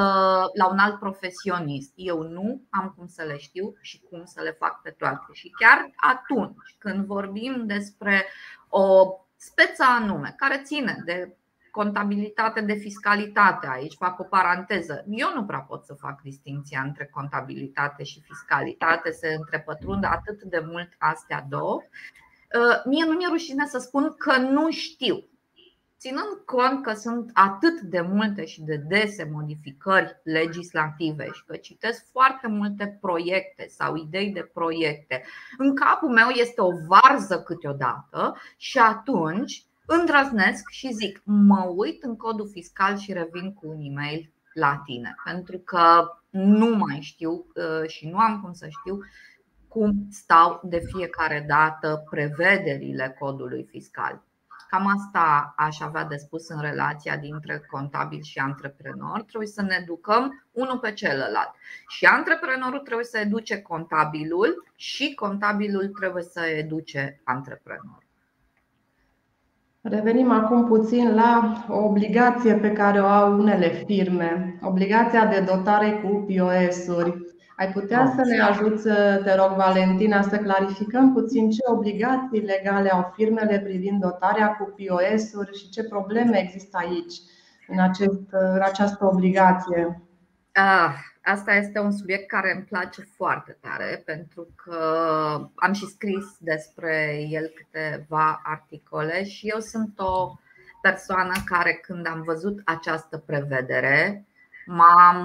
[0.54, 1.92] la un alt profesionist.
[1.94, 5.24] Eu nu am cum să le știu și cum să le fac pe toate.
[5.32, 8.26] Și chiar atunci când vorbim despre
[8.68, 11.36] o speță anume care ține de
[11.74, 13.66] contabilitate de fiscalitate.
[13.70, 15.04] Aici fac o paranteză.
[15.08, 20.64] Eu nu prea pot să fac distinția între contabilitate și fiscalitate, se întrepătrund atât de
[20.66, 21.82] mult astea două.
[21.82, 25.24] Uh, mie nu mi-e rușine să spun că nu știu.
[25.98, 32.06] Ținând cont că sunt atât de multe și de dese modificări legislative și că citesc
[32.10, 35.24] foarte multe proiecte sau idei de proiecte,
[35.58, 42.16] în capul meu este o varză câteodată și atunci îndrăznesc și zic, mă uit în
[42.16, 47.88] codul fiscal și revin cu un e-mail la tine, pentru că nu mai știu uh,
[47.88, 48.98] și nu am cum să știu
[49.68, 54.22] cum stau de fiecare dată prevederile codului fiscal.
[54.70, 59.22] Cam asta aș avea de spus în relația dintre contabil și antreprenor.
[59.22, 61.50] Trebuie să ne educăm unul pe celălalt.
[61.88, 68.03] Și antreprenorul trebuie să educe contabilul și contabilul trebuie să educe antreprenorul.
[69.86, 75.90] Revenim acum puțin la o obligație pe care o au unele firme, obligația de dotare
[75.90, 77.16] cu POS-uri.
[77.56, 78.82] Ai putea să ne ajuți,
[79.24, 85.58] te rog, Valentina, să clarificăm puțin ce obligații legale au firmele privind dotarea cu POS-uri
[85.58, 87.14] și ce probleme există aici,
[87.68, 90.02] în, acest, în această obligație?
[90.52, 90.94] Ah,
[91.24, 94.78] asta este un subiect care îmi place foarte tare pentru că
[95.54, 100.32] am și scris despre el câteva articole și eu sunt o
[100.82, 104.26] persoană care când am văzut această prevedere
[104.66, 105.24] m-am,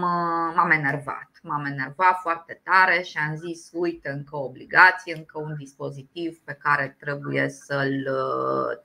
[0.55, 1.29] m-am enervat.
[1.41, 6.57] m-am enervat foarte tare și am zis uite încă o obligație, încă un dispozitiv pe
[6.61, 8.09] care trebuie să-l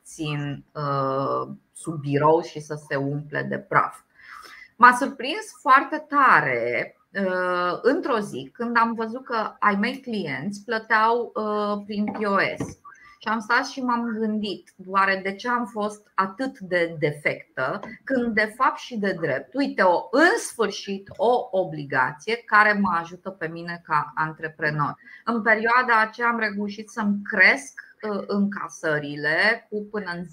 [0.04, 0.64] țin
[1.72, 4.00] sub birou și să se umple de praf.
[4.76, 7.03] M-a surprins foarte tare uh,
[7.82, 12.82] într-o zi când am văzut că ai mei clienți plăteau uh, prin POS.
[13.24, 18.34] Și am stat și m-am gândit, oare de ce am fost atât de defectă, când
[18.34, 23.46] de fapt și de drept, uite, o, în sfârșit o obligație care mă ajută pe
[23.46, 24.94] mine ca antreprenor.
[25.24, 30.26] În perioada aceea am reușit să-mi cresc uh, încasările cu până în 10%,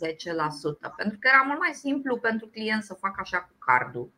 [0.95, 4.11] pentru că era mult mai simplu pentru client să facă așa cu cardul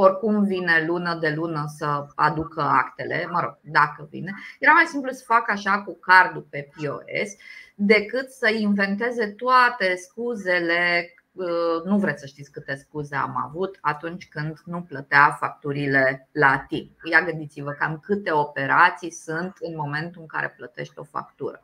[0.00, 5.10] oricum vine lună de lună să aducă actele, mă rog, dacă vine, era mai simplu
[5.10, 7.30] să facă așa cu cardul pe POS
[7.74, 11.14] decât să inventeze toate scuzele.
[11.32, 16.64] Uh, nu vreți să știți câte scuze am avut atunci când nu plătea facturile la
[16.68, 16.90] timp.
[17.10, 21.60] Ia gândiți-vă cam câte operații sunt în momentul în care plătești o factură.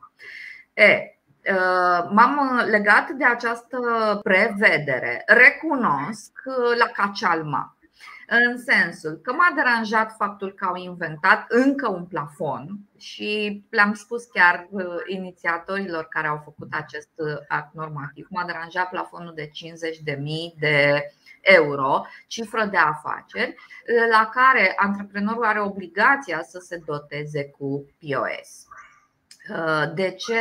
[0.73, 1.17] E,
[1.51, 3.79] uh, M-am legat de această
[4.23, 5.23] prevedere.
[5.25, 6.31] Recunosc
[6.77, 7.76] la Cacalma
[8.29, 14.25] în sensul că m-a deranjat faptul că au inventat încă un plafon și le-am spus
[14.25, 18.27] chiar uh, inițiatorilor care au făcut acest uh, act normativ.
[18.29, 20.15] M-a deranjat plafonul de 50.000
[20.59, 21.05] de
[21.41, 28.65] euro, cifră de afaceri, uh, la care antreprenorul are obligația să se doteze cu POS.
[29.49, 30.35] Uh, de ce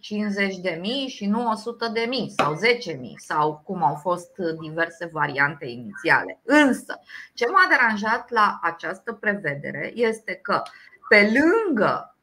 [0.00, 4.30] 50 de mii și nu 100 de mii sau 10 mii sau cum au fost
[4.60, 6.40] diverse variante inițiale.
[6.44, 7.00] Însă,
[7.34, 10.62] ce m-a deranjat la această prevedere este că
[11.08, 12.16] pe lângă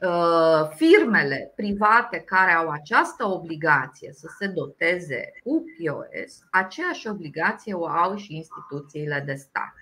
[0.00, 7.86] uh, firmele private care au această obligație să se doteze cu POS, aceeași obligație o
[7.86, 9.74] au și instituțiile de stat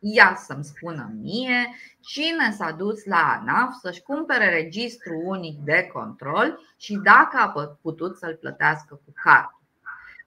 [0.00, 6.60] ea să-mi spună mie cine s-a dus la ANAF să-și cumpere registru unic de control
[6.76, 9.57] și dacă a putut să-l plătească cu card.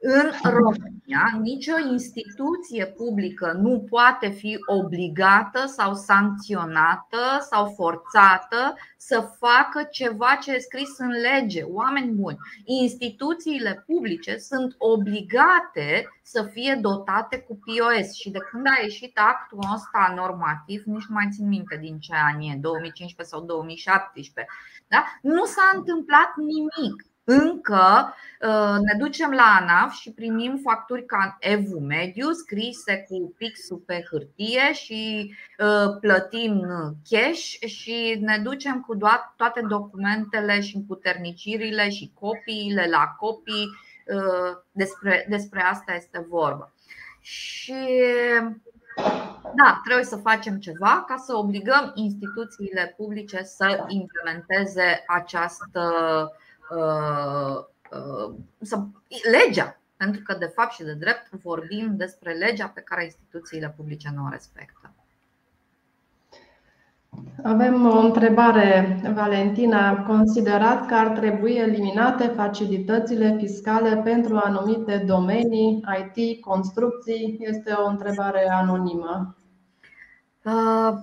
[0.03, 7.17] În România, nicio instituție publică nu poate fi obligată sau sancționată
[7.49, 11.61] sau forțată să facă ceva ce e scris în lege.
[11.63, 18.81] Oameni buni, instituțiile publice sunt obligate să fie dotate cu POS și de când a
[18.81, 23.45] ieșit actul ăsta normativ, nici nu mai țin minte din ce an e, 2015 sau
[23.45, 24.53] 2017,
[24.87, 25.03] da?
[25.21, 31.79] nu s-a întâmplat nimic încă uh, ne ducem la ANAF și primim facturi ca EVU
[31.79, 36.65] mediu scrise cu pixul pe hârtie și uh, plătim
[37.09, 38.97] cash și ne ducem cu
[39.37, 43.69] toate documentele și împuternicirile și copiile la copii.
[44.05, 46.71] Uh, despre, despre asta este vorba.
[47.19, 47.73] Și
[49.55, 56.40] da, trebuie să facem ceva ca să obligăm instituțiile publice să implementeze această Uh, uh,
[58.61, 58.83] să,
[59.31, 59.81] legea.
[59.97, 64.25] Pentru că, de fapt și de drept, vorbim despre legea pe care instituțiile publice nu
[64.25, 64.93] o respectă.
[67.43, 70.03] Avem o întrebare, Valentina.
[70.05, 77.37] Considerați că ar trebui eliminate facilitățile fiscale pentru anumite domenii, IT, construcții?
[77.39, 79.35] Este o întrebare anonimă.
[80.43, 80.93] Uh,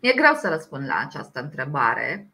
[0.00, 2.33] mi-e greu să răspund la această întrebare,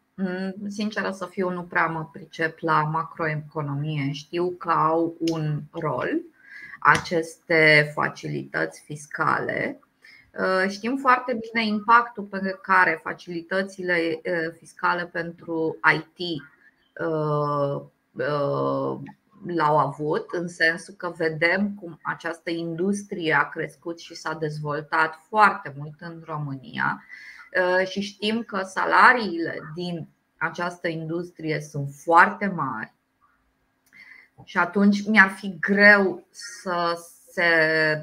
[0.67, 4.11] sinceră să fiu, nu prea mă pricep la macroeconomie.
[4.11, 6.09] Știu că au un rol
[6.79, 9.79] aceste facilități fiscale.
[10.39, 16.41] Uh, știm foarte bine impactul pe care facilitățile uh, fiscale pentru IT
[17.05, 17.81] uh,
[19.45, 25.73] l-au avut, în sensul că vedem cum această industrie a crescut și s-a dezvoltat foarte
[25.77, 27.31] mult în România Uh,
[27.85, 32.93] și știm că salariile din această industrie sunt foarte mari
[34.43, 36.97] și atunci mi-ar fi greu să
[37.31, 37.43] se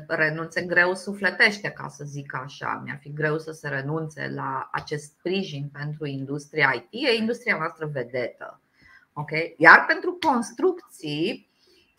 [0.09, 2.83] renunțe, greu sufletește, ca să zic așa.
[2.85, 7.87] Mi-ar fi greu să se renunțe la acest sprijin pentru industria IT, e industria noastră
[7.93, 8.61] vedetă.
[9.13, 9.55] Okay?
[9.59, 11.51] Iar pentru construcții,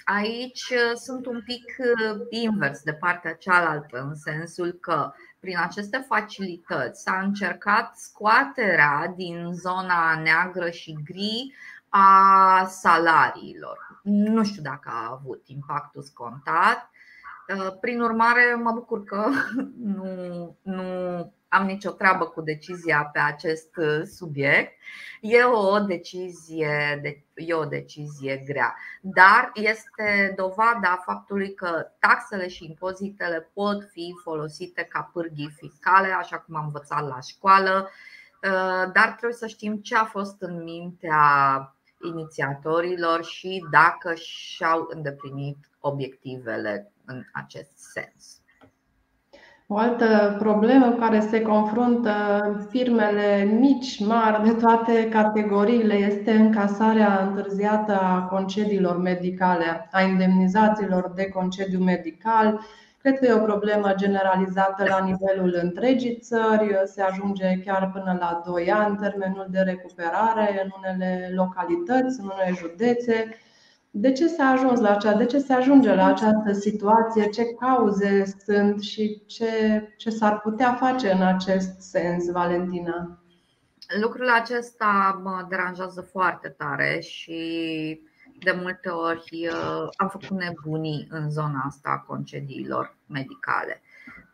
[0.04, 7.02] aici sunt un pic uh, invers de partea cealaltă, în sensul că prin aceste facilități
[7.02, 11.54] s-a încercat scoaterea din zona neagră și gri
[11.90, 14.00] a salariilor.
[14.04, 16.90] Nu știu dacă a avut impactul scontat.
[17.56, 19.30] Uh, prin urmare, mă bucur că
[19.98, 20.84] nu, nu
[21.50, 24.72] am nicio treabă cu decizia pe acest uh, subiect.
[25.22, 27.02] E o decizie,
[27.34, 34.84] e o decizie grea, dar este dovada faptului că taxele și impozitele pot fi folosite
[34.84, 37.90] ca pârghii fiscale, așa cum am învățat la școală,
[38.44, 41.74] uh, dar trebuie să știm ce a fost în mintea
[42.04, 48.39] inițiatorilor și dacă și-au îndeplinit obiectivele în acest sens.
[49.72, 52.12] O altă problemă cu care se confruntă
[52.70, 61.30] firmele mici, mari, de toate categoriile, este încasarea întârziată a concediilor medicale, a indemnizațiilor de
[61.30, 62.60] concediu medical.
[63.02, 68.42] Cred că e o problemă generalizată la nivelul întregii țări, se ajunge chiar până la
[68.46, 73.28] 2 ani termenul de recuperare în unele localități, în unele județe
[73.92, 78.24] de ce s-a ajuns la aceea, de ce se ajunge la această situație, ce cauze
[78.46, 83.24] sunt și ce, ce s-ar putea face în acest sens, Valentina?
[84.02, 87.42] Lucrul acesta mă deranjează foarte tare și
[88.40, 93.82] de multe ori uh, am făcut nebunii în zona asta a concediilor medicale.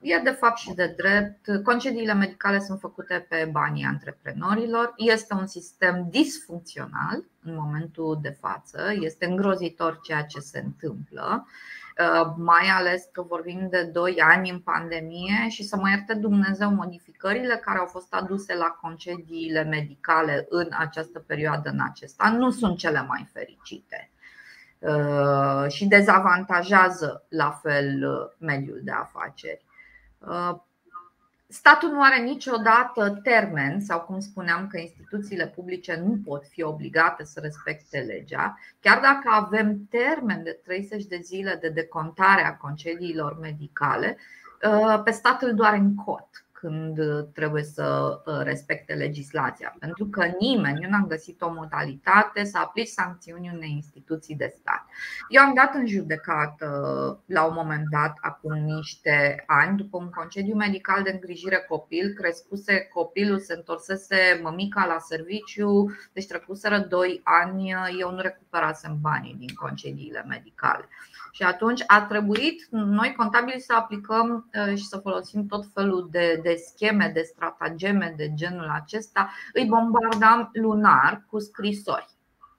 [0.08, 1.64] E de fapt și de drept.
[1.64, 4.94] Concediile medicale sunt făcute pe banii antreprenorilor.
[4.96, 8.94] Este un sistem disfuncțional în momentul de față.
[9.00, 11.48] Este îngrozitor ceea ce se întâmplă,
[12.00, 16.74] uh, mai ales că vorbim de 2 ani în pandemie și să mă ierte Dumnezeu
[16.74, 22.52] modificările care au fost aduse la concediile medicale în această perioadă, în acest an, nu
[22.52, 24.12] sunt cele mai fericite
[24.80, 29.65] uh, și dezavantajează la fel uh, mediul de afaceri.
[30.28, 30.56] Uh,
[31.48, 37.24] statul nu are niciodată termen, sau cum spuneam că instituțiile publice nu pot fi obligate
[37.24, 43.40] să respecte legea, chiar dacă avem termen de 30 de zile de decontare a concediilor
[43.40, 44.18] medicale,
[44.70, 47.00] uh, pe stat îl doare în cot când
[47.34, 49.76] trebuie să uh, respecte legislația.
[49.80, 54.86] Pentru că nimeni, eu n-am găsit o modalitate să aplici sancțiuni unei instituții de stat.
[55.30, 56.68] Eu am dat în judecată
[57.26, 62.88] la un moment dat, acum niște ani, după un concediu medical de îngrijire copil, crescuse
[62.94, 69.54] copilul, se întorsese mămica la serviciu, deci trecuseră 2 ani, eu nu recuperasem banii din
[69.56, 70.90] concediile medicale.
[71.36, 76.40] Și atunci a trebuit noi contabili să aplicăm uh, și să folosim tot felul de,
[76.44, 79.30] de scheme, de stratageme de genul acesta.
[79.54, 82.10] Îi bombardam lunar cu scrisori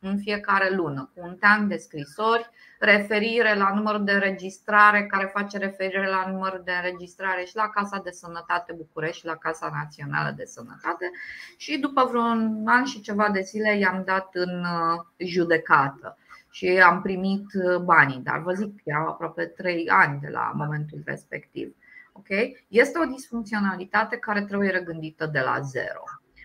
[0.00, 5.58] în fiecare lună, cu un tean de scrisori, referire la numărul de înregistrare, care face
[5.58, 10.34] referire la numărul de înregistrare și la Casa de Sănătate București și la Casa Națională
[10.36, 11.10] de Sănătate.
[11.56, 16.18] Și după vreun an și ceva de zile i-am dat în uh, judecată
[16.56, 21.02] și am primit uh, banii, dar vă zic, erau aproape 3 ani de la momentul
[21.04, 21.74] respectiv.
[22.12, 22.66] Okay?
[22.68, 26.02] Este o disfuncționalitate care trebuie regândită de la zero.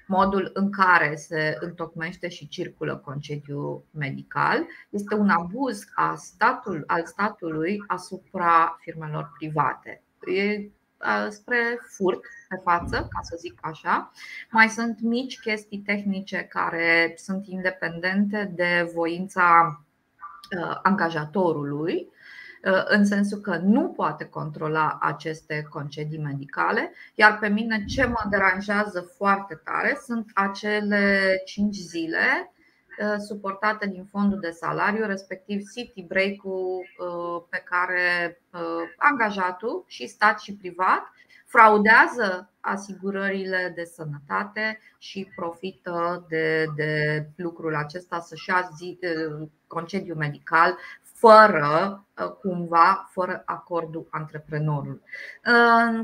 [0.07, 7.05] Modul în care se întocmește și circulă concediu medical este un abuz a statul, al
[7.05, 10.03] statului asupra firmelor private.
[10.26, 10.70] E
[11.30, 14.12] spre furt pe față, ca să zic așa.
[14.49, 19.90] Mai sunt mici chestii tehnice care sunt independente de voința Uh,
[20.83, 22.09] angajatorului,
[22.63, 28.23] uh, în sensul că nu poate controla aceste concedii medicale, iar pe mine ce mă
[28.29, 32.51] deranjează foarte tare sunt acele 5 zile
[32.99, 36.85] uh, suportate din fondul de salariu, respectiv city break-ul
[37.49, 38.39] pe care
[38.97, 41.01] angajatul și stat și privat
[41.51, 48.99] fraudează asigurările de sănătate și profită de, de lucrul acesta să-și ia zi,
[49.67, 52.05] concediu medical fără
[52.41, 55.01] cumva, fără acordul antreprenorului.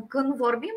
[0.08, 0.74] Când vorbim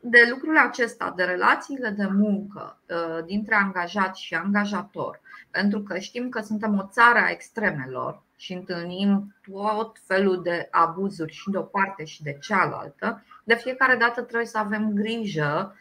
[0.00, 2.78] de lucrul acesta, de relațiile de muncă
[3.26, 5.20] dintre angajat și angajator,
[5.50, 11.32] pentru că știm că suntem o țară a extremelor și întâlnim tot felul de abuzuri
[11.32, 15.76] și de o parte și de cealaltă, de fiecare dată trebuie să avem grijă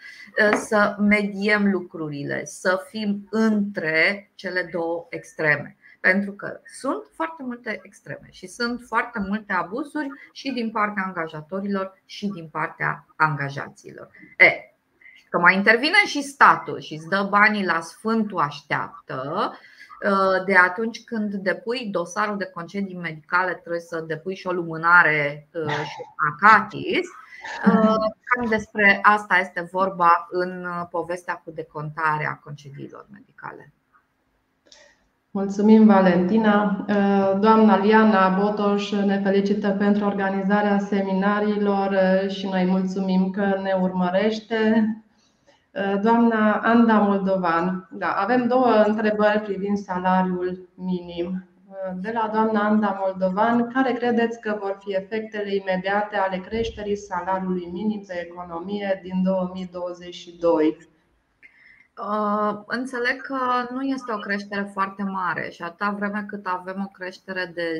[0.51, 5.76] ă, să mediem lucrurile, să fim între cele două extreme.
[5.99, 12.01] Pentru că sunt foarte multe extreme și sunt foarte multe abuzuri și din partea angajatorilor
[12.05, 14.09] și din partea angajaților.
[14.38, 14.72] E,
[15.30, 19.53] că mai intervine și statul și îți dă banii la Sfântul Așteaptă, ă,
[20.45, 25.70] de atunci când depui dosarul de concedii medicale, trebuie să depui și o lumânare ă,
[25.70, 27.08] și acatis
[27.68, 33.74] Uh, cam despre asta este vorba în uh, povestea cu decontarea concediilor medicale.
[35.32, 36.86] Mulțumim, Valentina.
[37.39, 41.97] Doamna Liana Botoș ne felicită pentru organizarea seminariilor
[42.28, 44.88] și noi mulțumim că ne urmărește.
[46.01, 51.45] Doamna Anda Moldovan, da, avem două întrebări privind salariul minim.
[51.95, 57.69] De la doamna Anda Moldovan, care credeți că vor fi efectele imediate ale creșterii salariului
[57.72, 60.78] minim pe economie din 2022?
[61.97, 66.91] Uh, înțeleg că nu este o creștere foarte mare și atâta vreme cât avem o
[66.91, 67.79] creștere de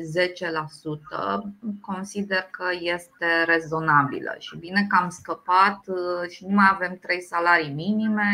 [1.38, 6.98] 10%, consider că este rezonabilă și bine că am scăpat uh, și nu mai avem
[7.00, 8.32] trei salarii minime,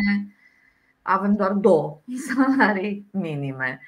[1.02, 2.00] avem doar două
[2.34, 3.80] salarii minime.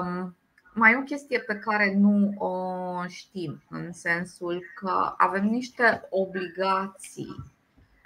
[0.00, 0.36] Um,
[0.74, 7.53] mai e o chestie pe care nu o știm, în sensul că avem niște obligații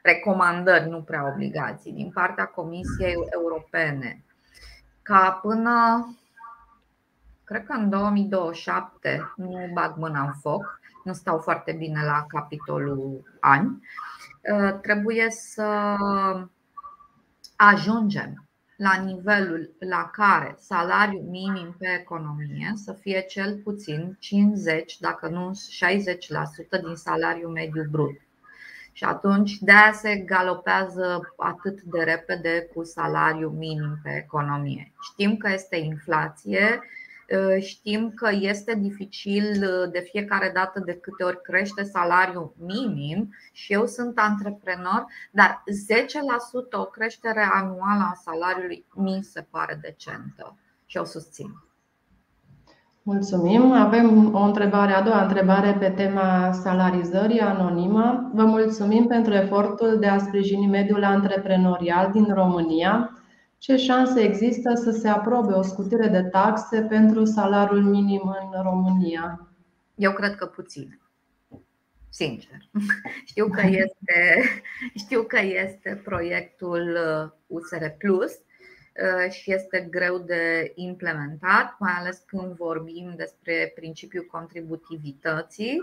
[0.02, 4.22] recomandări, nu prea obligații, din partea Comisiei Europene
[5.02, 6.06] ca până,
[7.44, 13.36] cred că în 2027, nu bag mâna în foc, nu stau foarte bine la capitolul
[13.40, 13.82] ani,
[14.52, 15.96] uh, trebuie să
[17.56, 25.28] ajungem la nivelul la care salariul minim pe economie să fie cel puțin 50, dacă
[25.28, 28.27] nu 60% din salariul mediu brut.
[28.98, 34.92] Și atunci de aia se galopează atât de repede cu salariul minim pe economie.
[35.00, 36.80] Știm că este inflație,
[37.32, 43.34] ă, știm că este dificil ă, de fiecare dată de câte ori crește salariul minim
[43.52, 50.58] și eu sunt antreprenor, dar 10% o creștere anuală a salariului mi se pare decentă
[50.86, 51.67] și o susțin.
[53.10, 53.72] Mulțumim.
[53.72, 58.30] Avem o întrebare, a doua întrebare pe tema salarizării anonimă.
[58.34, 63.20] Vă mulțumim pentru efortul de a sprijini mediul antreprenorial din România.
[63.58, 69.48] Ce șanse există să se aprobe o scutire de taxe pentru salariul minim în România?
[69.94, 71.00] Eu cred că puțin.
[72.08, 72.58] Sincer.
[73.30, 74.42] Știu că este,
[75.04, 76.98] știu că este proiectul
[77.46, 78.47] USR Plus Uh,
[79.30, 85.80] și este greu de implementat, mai ales când vorbim despre principiul contributivității.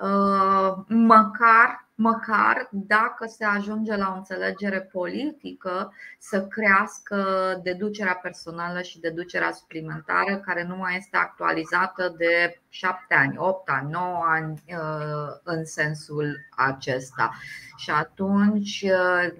[0.00, 7.24] Uh, măcar, măcar dacă se ajunge la o înțelegere politică să crească
[7.62, 13.90] deducerea personală și deducerea suplimentară, care nu mai este actualizată de 7 ani, 8 ani,
[13.90, 17.32] 9 ani uh, în sensul acesta.
[17.76, 18.86] Și atunci,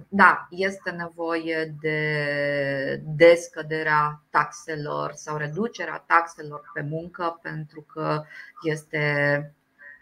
[0.09, 8.23] da, este nevoie de descăderea taxelor sau reducerea taxelor pe muncă pentru că
[8.63, 9.55] este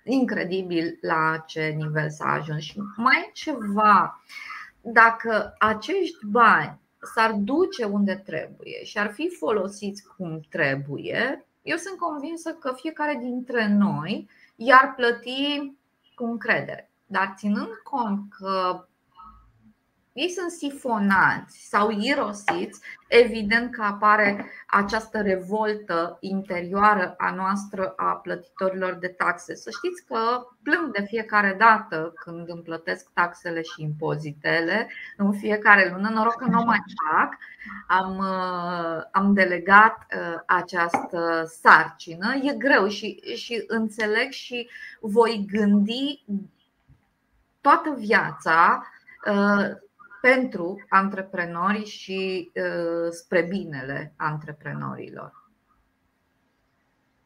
[0.04, 2.62] incredibil la ce nivel s-a ajuns.
[2.62, 4.22] Și mai e ceva,
[4.80, 6.80] dacă acești bani
[7.14, 13.18] s-ar duce unde trebuie și ar fi folosiți cum trebuie, eu sunt convinsă că fiecare
[13.20, 15.72] dintre noi i-ar plăti
[16.14, 16.90] cu încredere.
[17.06, 18.84] Dar ținând cont că
[20.14, 28.94] ei sunt sifonați sau irosiți, evident că apare această revoltă interioară a noastră a plătitorilor
[28.94, 29.54] de taxe.
[29.54, 35.90] Să știți că plâng de fiecare dată când îmi plătesc taxele și impozitele în fiecare
[35.94, 36.08] lună.
[36.08, 36.78] Noroc că nu mai
[37.10, 37.36] fac.
[37.86, 42.34] Am, uh, am delegat uh, această sarcină.
[42.42, 44.68] E greu și, și înțeleg și
[45.00, 46.24] voi gândi
[47.60, 48.86] toată viața
[49.26, 49.82] uh,
[50.30, 55.32] pentru antreprenori și uh, spre binele antreprenorilor.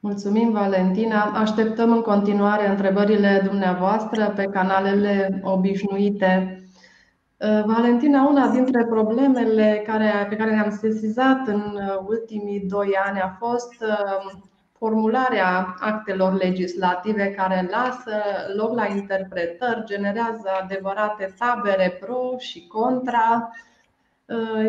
[0.00, 1.22] Mulțumim, Valentina.
[1.22, 6.62] Așteptăm în continuare întrebările dumneavoastră pe canalele obișnuite.
[7.36, 13.20] Uh, Valentina, una dintre problemele care, pe care le-am sesizat în uh, ultimii doi ani
[13.20, 13.84] a fost
[14.78, 18.22] formularea actelor legislative care lasă
[18.56, 23.50] loc la interpretări, generează adevărate tabere pro și contra.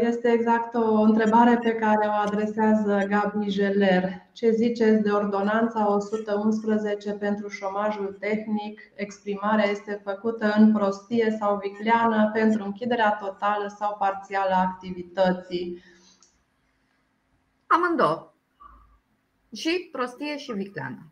[0.01, 4.10] Este exact o întrebare pe care o adresează Gabi Jeler.
[4.34, 8.82] Ce ziceți de ordonanța 111 pentru șomajul tehnic?
[8.95, 15.84] Exprimarea este făcută în prostie sau vicleană pentru închiderea totală sau parțială a activității?
[17.68, 18.28] Amândouă
[19.54, 21.12] și prostie și vicleană.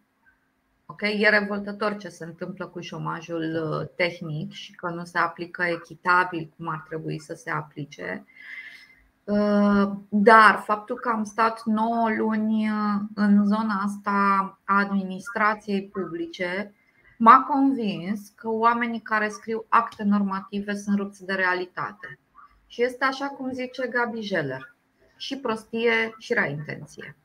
[0.85, 5.63] Ok, E revoltător ce se întâmplă cu șomajul uh, tehnic și că nu se aplică
[5.63, 8.25] echitabil cum ar trebui să se aplice.
[9.23, 14.11] Uh, dar faptul că am stat 9 luni uh, în zona asta
[14.63, 16.73] a administrației publice
[17.17, 22.19] m-a convins că oamenii care scriu acte normative sunt rupți de realitate.
[22.67, 24.75] Și este așa cum zice Gabi Jeller
[25.17, 27.15] și prostie și rea intenție.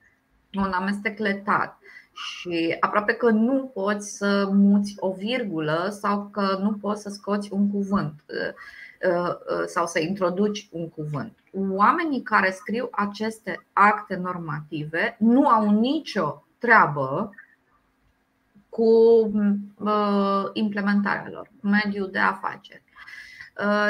[0.55, 1.79] Un amestec letat
[2.13, 7.53] și aproape că nu poți să muți o virgulă sau că nu poți să scoți
[7.53, 11.39] un cuvânt uh, uh, sau să introduci un cuvânt.
[11.71, 17.35] Oamenii care scriu aceste acte normative nu au nicio treabă
[18.69, 18.85] cu
[19.79, 22.83] uh, implementarea lor, cu mediul de afaceri.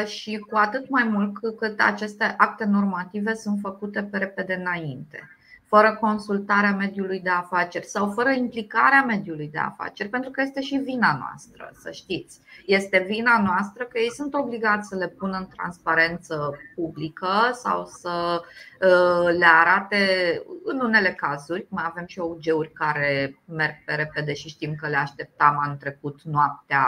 [0.04, 5.28] Și cu atât mai mult cât aceste acte normative sunt făcute pe repede înainte
[5.74, 10.76] fără consultarea mediului de afaceri sau fără implicarea mediului de afaceri, pentru că este și
[10.76, 12.40] vina noastră, să știți.
[12.66, 18.42] Este vina noastră că ei sunt obligați să le pună în transparență publică sau să
[18.42, 19.98] uh, le arate,
[20.64, 24.96] în unele cazuri, mai avem și OUG-uri care merg pe repede și știm că le
[24.96, 26.86] așteptam anul trecut noaptea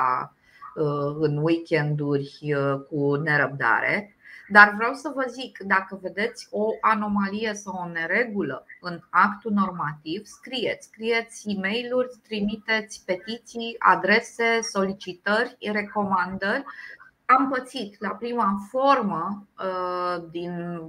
[0.74, 4.16] uh, în weekenduri uh, cu nerăbdare
[4.49, 10.24] dar vreau să vă zic, dacă vedeți o anomalie sau o neregulă în actul normativ,
[10.24, 16.64] scrieți, scrieți e mail trimiteți petiții, adrese, solicitări, recomandări.
[17.26, 20.82] Am pățit la prima formă uh, din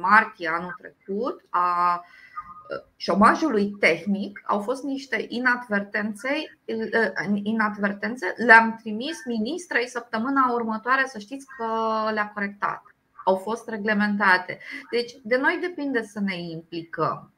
[0.00, 4.42] martie anul trecut a uh, șomajului tehnic.
[4.46, 6.28] Au fost niște inadvertențe,
[6.64, 8.34] uh, inadvertențe.
[8.36, 11.66] Le-am trimis ministrei săptămâna următoare să știți că
[12.12, 12.91] le-a corectat
[13.24, 14.58] au fost reglementate.
[14.90, 17.32] Deci, de noi depinde să ne implicăm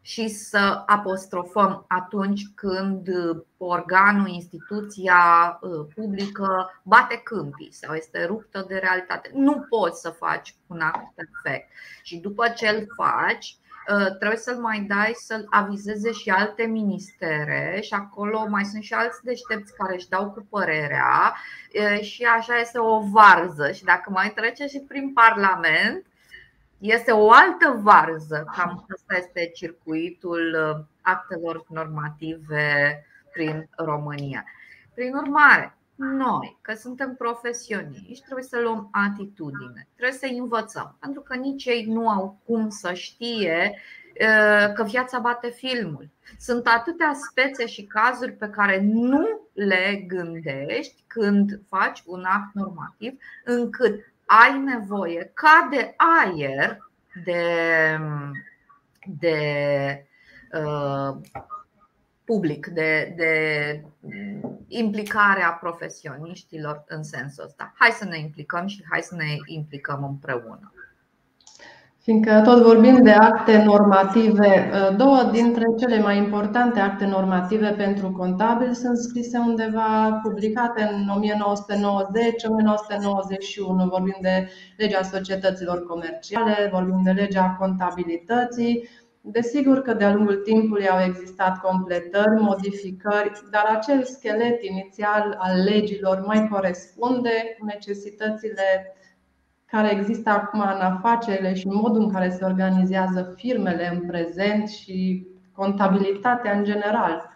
[0.00, 3.08] și să apostrofăm atunci când
[3.56, 5.18] organul, instituția
[5.60, 9.30] uh, publică bate câmpii sau este ruptă de realitate.
[9.34, 11.70] Nu poți să faci un act perfect.
[12.02, 13.65] Și după ce îl faci, Uh,
[14.18, 19.24] trebuie să-l mai dai să-l avizeze și alte ministere și acolo mai sunt și alți
[19.24, 21.34] deștepți care își dau cu părerea
[21.74, 26.06] uh, și așa este o varză și dacă mai trece și prin Parlament
[26.78, 34.44] este o altă varză, cam ăsta este circuitul uh, actelor normative prin România.
[34.94, 41.34] Prin urmare, noi, că suntem profesioniști, trebuie să luăm atitudine, trebuie să învățăm, pentru că
[41.34, 43.78] nici ei nu au cum să știe
[44.74, 46.08] că viața bate filmul.
[46.38, 53.18] Sunt atâtea spețe și cazuri pe care nu le gândești când faci un act normativ,
[53.44, 56.78] încât ai nevoie ca de aer
[57.24, 57.42] de,
[59.06, 59.38] de
[60.52, 61.16] uh,
[62.26, 63.32] public, de, de
[64.68, 67.72] implicarea profesioniștilor în sensul ăsta.
[67.76, 70.70] Hai să ne implicăm și hai să ne implicăm împreună.
[72.06, 78.72] Fiindcă tot vorbim de acte normative, două dintre cele mai importante acte normative pentru contabil
[78.72, 81.10] sunt scrise undeva publicate în
[83.84, 83.88] 1990-1991.
[83.88, 88.88] Vorbim de legea societăților comerciale, vorbim de legea contabilității,
[89.28, 96.20] Desigur că de-a lungul timpului au existat completări, modificări, dar acel schelet inițial al legilor
[96.26, 98.96] mai corespunde cu necesitățile
[99.66, 105.26] care există acum în afacerile și modul în care se organizează firmele în prezent și
[105.52, 107.30] contabilitatea în general.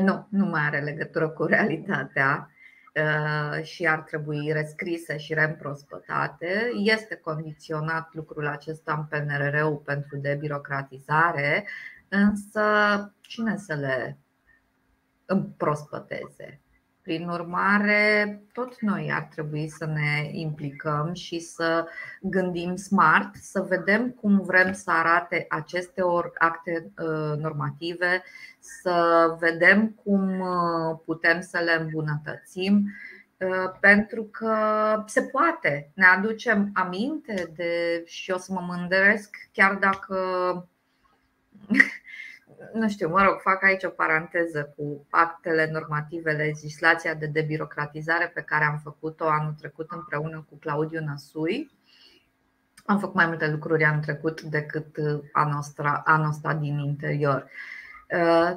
[0.00, 2.50] Nu, nu mai are legătură cu realitatea.
[2.94, 6.70] Uh, și ar trebui rescrise și reîmprospătate.
[6.74, 11.66] Este condiționat lucrul acesta în PNRR-ul pentru debirocratizare,
[12.08, 12.62] însă
[13.20, 14.18] cine să le
[15.24, 16.61] împrospăteze?
[17.02, 21.86] Prin urmare, tot noi ar trebui să ne implicăm și să
[22.20, 26.02] gândim smart, să vedem cum vrem să arate aceste
[26.38, 28.22] acte uh, normative,
[28.58, 32.88] să vedem cum uh, putem să le îmbunătățim,
[33.36, 34.54] uh, pentru că
[35.06, 35.90] se poate.
[35.94, 40.16] Ne aducem aminte de și o să mă mândresc, chiar dacă
[42.72, 48.40] nu știu, mă rog, fac aici o paranteză cu actele normative, legislația de debirocratizare pe
[48.40, 51.70] care am făcut-o anul trecut împreună cu Claudiu Năsui.
[52.84, 54.96] Am făcut mai multe lucruri anul trecut decât
[55.32, 57.50] anul ăsta, anul ăsta din interior.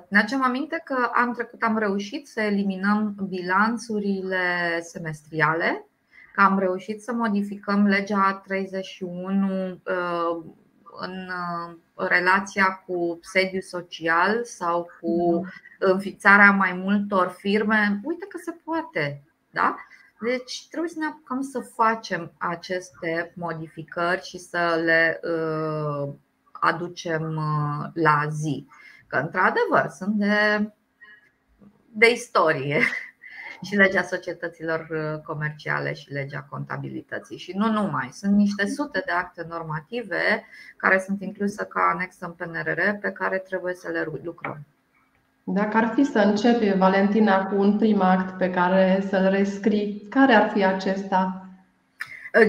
[0.07, 5.85] Ne aducem aminte că anul trecut am reușit să eliminăm bilanțurile semestriale,
[6.33, 9.81] că am reușit să modificăm legea 31
[10.99, 15.51] în uh, relația cu sediu social sau cu mhm.
[15.79, 19.23] înființarea mai multor firme, uite că se poate.
[19.49, 19.75] Da?
[20.19, 26.13] Deci trebuie să ne apucăm să facem aceste modificări și să le uh,
[26.51, 28.67] aducem uh, la zi.
[29.07, 30.71] Că într-adevăr sunt de,
[31.91, 32.81] de istorie
[33.65, 37.37] și legea societăților uh, comerciale și legea contabilității.
[37.37, 40.45] Și nu numai, sunt niște sute de acte normative
[40.77, 44.65] care sunt incluse ca anexă în PNRR pe care trebuie să le lucrăm.
[45.43, 50.33] Dacă ar fi să începi, Valentina, cu un prim act pe care să-l rescrii, care
[50.33, 51.45] ar fi acesta?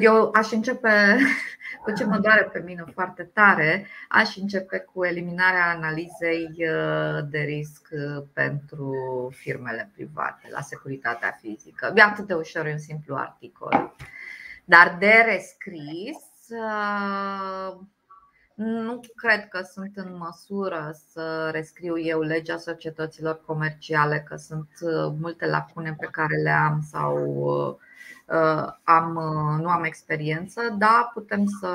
[0.01, 1.17] Eu aș începe
[1.87, 7.39] cu ce mă doare pe mine foarte tare, aș începe cu eliminarea analizei uh, de
[7.39, 8.95] risc uh, pentru
[9.37, 11.93] firmele private la securitatea fizică.
[11.95, 13.95] E atât de ușor un simplu articol.
[14.65, 16.19] Dar de rescris,
[16.49, 17.77] uh,
[18.55, 24.69] nu cred că sunt în măsură să rescriu eu legea societăților comerciale, că sunt
[25.19, 27.77] multe lacune pe care le am sau Uh,
[28.85, 31.69] am, uh, nu am experiență, dar putem să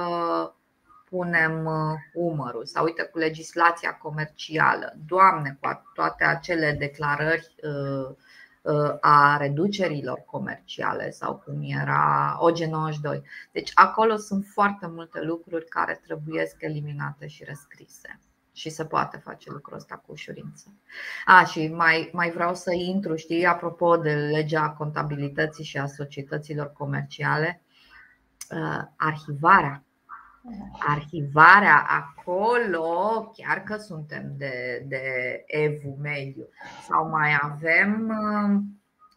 [1.10, 2.66] punem uh, umărul.
[2.66, 4.94] Sau uite cu legislația comercială.
[5.08, 7.56] Doamne, cu toate acele declarări
[9.02, 13.22] a reducerilor comerciale sau cum era OG92.
[13.52, 18.20] Deci acolo sunt foarte multe lucruri care trebuie eliminate și rescrise
[18.54, 20.74] și se poate face lucrul ăsta cu ușurință.
[21.26, 26.72] A, și mai, mai vreau să intru, știi, apropo de legea contabilității și a societăților
[26.72, 27.62] comerciale,
[28.50, 29.84] uh, arhivarea.
[30.88, 35.04] Arhivarea acolo, chiar că suntem de, de
[35.46, 36.50] evul mediu.
[36.88, 38.60] Sau mai avem, uh,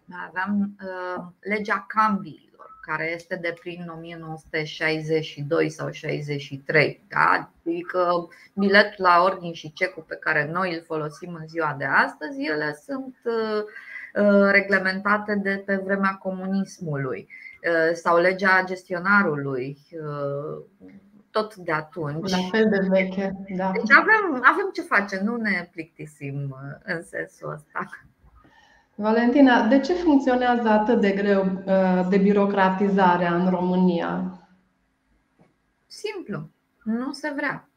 [0.04, 2.43] mai avem uh, legea cambii
[2.86, 7.04] care este de prin 1962 sau 63.
[7.08, 7.50] Da?
[7.64, 12.42] Adică biletul la ordin și cecul pe care noi îl folosim în ziua de astăzi,
[12.42, 13.62] ele sunt uh,
[14.24, 19.78] uh, reglementate de pe vremea comunismului uh, sau legea gestionarului
[21.30, 22.30] tot de atunci.
[22.30, 23.70] La fel de veche, da.
[23.70, 27.88] Deci avem, avem ce face, nu ne plictisim în sensul ăsta.
[28.94, 34.38] Valentina, de ce funcționează atât de greu uh, de birocratizarea în România?
[35.86, 36.48] Simplu,
[36.82, 37.68] nu se vrea.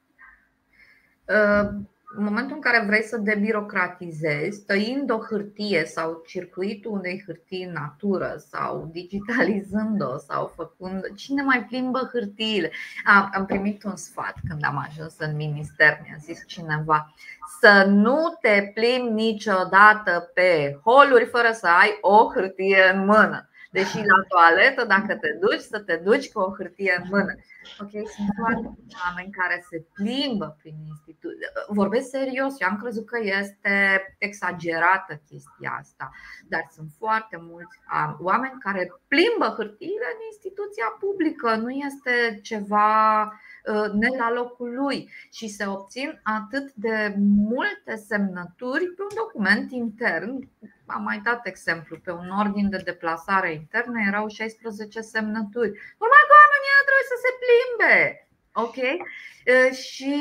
[2.17, 7.63] Uh, în momentul în care vrei să debirocratizezi, tăind o hârtie sau circuitul unei hârtii
[7.63, 11.15] în natură sau digitalizând-o sau făcând.
[11.15, 12.71] Cine mai plimbă hârtiile?
[13.05, 17.13] Am, am primit un sfat când am ajuns în minister, mi-a zis cineva
[17.61, 23.49] să nu te plimbi niciodată pe holuri fără să ai o hârtie în mână.
[23.77, 27.33] Deși la toaletă, dacă te duci, să te duci cu o hârtie în mână.
[27.81, 28.67] Ok, sunt foarte
[29.05, 31.47] oameni care se plimbă prin instituție.
[31.67, 33.75] Vorbesc serios, eu am crezut că este
[34.17, 36.11] exagerată chestia asta,
[36.47, 37.77] dar sunt foarte mulți
[38.19, 41.55] oameni care plimbă hârtiile în instituția publică.
[41.55, 42.91] Nu este ceva
[43.31, 43.56] Uh,
[43.93, 47.15] ne la locul lui și se obțin atât de
[47.53, 50.49] multe semnături pe un document intern.
[50.85, 55.69] Am mai dat exemplu, pe un ordin de deplasare internă erau 16 semnături.
[56.01, 58.27] Numai că oamenii trebuie să se plimbe.
[58.63, 58.77] Ok?
[58.77, 60.15] Uh, și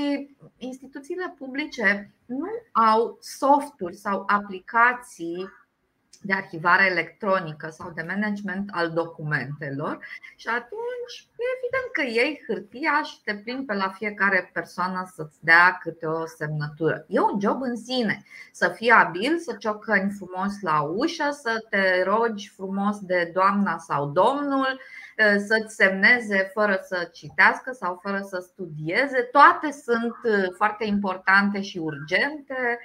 [0.57, 5.49] instituțiile publice nu au softuri sau aplicații
[6.23, 9.99] de arhivare electronică sau de management al documentelor
[10.37, 15.39] și atunci e evident că iei hârtia și te plimbi pe la fiecare persoană să-ți
[15.41, 17.05] dea câte o semnătură.
[17.09, 22.03] E un job în sine, să fii abil, să ciocăni frumos la ușă, să te
[22.03, 24.81] rogi frumos de doamna sau domnul,
[25.47, 29.21] să-ți semneze fără să citească sau fără să studieze.
[29.33, 30.13] Toate sunt
[30.57, 32.79] foarte importante și urgente Ehm,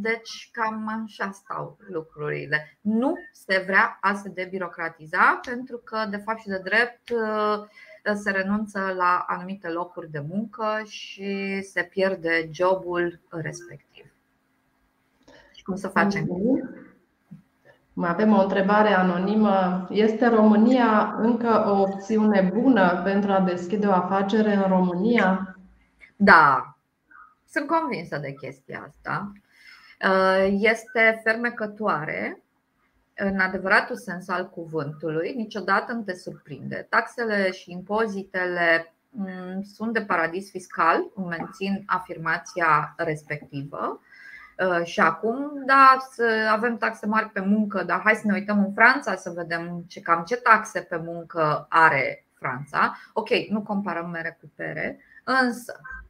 [0.00, 2.78] deci cam așa stau lucrurile.
[2.80, 8.30] Nu se vrea a se debirocratiza pentru că de fapt și de drept eh, se
[8.30, 14.12] renunță la anumite locuri de muncă și se pierde jobul respectiv.
[15.54, 16.26] Și cum să facem?
[17.92, 19.86] Mai avem o întrebare anonimă.
[19.90, 25.56] Este România încă o opțiune bună pentru a deschide o afacere în România?
[26.16, 26.71] Da,
[27.52, 29.32] sunt convinsă de chestia asta.
[30.08, 32.42] Uh, este fermecătoare
[33.14, 36.86] în adevăratul sens al cuvântului, niciodată nu te surprinde.
[36.90, 44.00] Taxele și impozitele mm, sunt de paradis fiscal, mențin afirmația respectivă.
[44.58, 45.98] Uh, și acum, da,
[46.50, 50.00] avem taxe mari pe muncă, dar hai să ne uităm în Franța să vedem ce,
[50.00, 52.96] cam ce taxe pe muncă are Franța.
[53.12, 56.01] Ok, nu comparăm mere cu pere, însă Uh,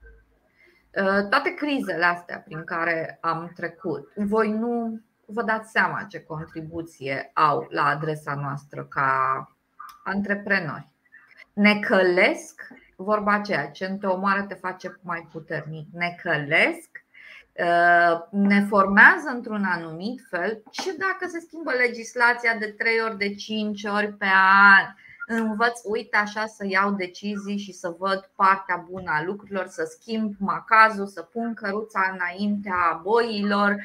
[1.31, 7.67] toate crizele astea prin care am trecut, voi nu vă dați seama ce contribuție au
[7.71, 9.47] la adresa noastră ca
[10.05, 10.91] antreprenori.
[11.53, 17.03] Ne călesc, vorba aceea, ce te omoară te face mai puternic, ne călesc
[18.31, 23.85] ne formează într-un anumit fel, ce dacă se schimbă legislația de 3 ori, de 5
[23.85, 24.27] ori pe
[24.77, 24.95] an?
[25.35, 30.35] Învăț, uite așa, să iau decizii și să văd partea bună a lucrurilor, să schimb
[30.39, 33.77] macazul, să pun căruța înaintea boilor.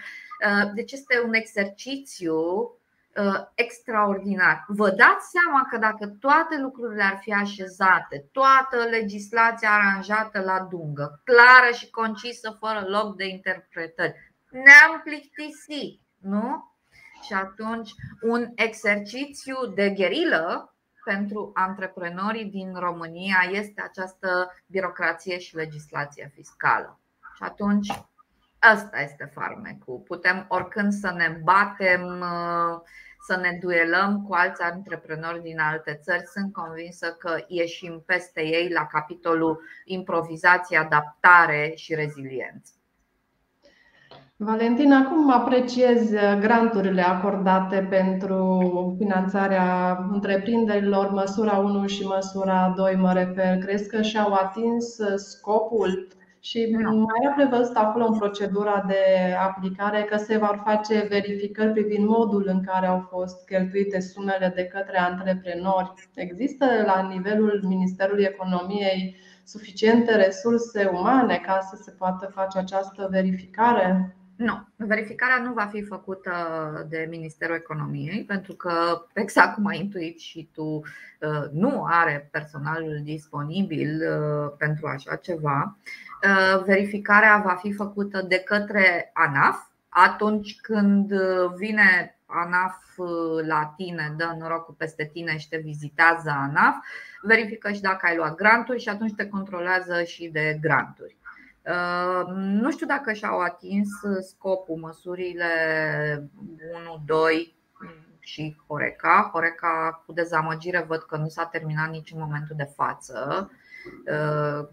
[0.73, 2.71] Deci este un exercițiu
[3.17, 4.65] Uh, extraordinar.
[4.67, 11.21] Vă dați seama că dacă toate lucrurile ar fi așezate, toată legislația aranjată la dungă,
[11.23, 16.73] clară și concisă, fără loc de interpretări, ne-am plictisit, nu?
[17.21, 17.91] Și atunci
[18.21, 20.75] un exercițiu de gherilă
[21.13, 26.99] pentru antreprenorii din România este această birocrație și legislație fiscală.
[27.35, 27.87] Și atunci
[28.73, 29.97] ăsta este farmecul.
[29.97, 32.81] Putem oricând să ne batem uh,
[33.27, 36.25] să ne duelăm cu alți antreprenori din alte țări.
[36.25, 42.71] Sunt convinsă că ieșim peste ei la capitolul improvizație, adaptare și reziliență.
[44.39, 53.57] Valentina, cum apreciezi granturile acordate pentru finanțarea întreprinderilor, măsura 1 și măsura 2 mă refer?
[53.57, 56.07] Crezi că și-au atins scopul
[56.39, 62.07] și mai era prevăzut acolo în procedura de aplicare că se vor face verificări privind
[62.07, 65.93] modul în care au fost cheltuite sumele de către antreprenori.
[66.15, 74.16] Există la nivelul Ministerului Economiei suficiente resurse umane ca să se poată face această verificare?
[74.38, 76.31] Nu, verificarea nu va fi făcută
[76.89, 82.99] de Ministerul Economiei, pentru că, exact cum ai intuit și tu, uh, nu are personalul
[83.03, 85.77] disponibil uh, pentru așa ceva.
[86.23, 91.13] Uh, verificarea va fi făcută de către ANAF atunci când
[91.55, 92.75] vine ANAF
[93.47, 96.75] la tine, dă norocul peste tine și te vizitează ANAF,
[97.21, 101.16] verifică și dacă ai luat granturi și atunci te controlează și de granturi.
[101.68, 103.89] Uh, nu știu dacă și-au atins
[104.20, 105.49] scopul măsurile
[106.88, 107.55] 1, 2
[108.20, 109.30] și Horeca.
[109.34, 113.49] Horeca cu dezamăgire văd că nu s-a terminat nici în momentul de față.
[114.05, 114.68] Uh,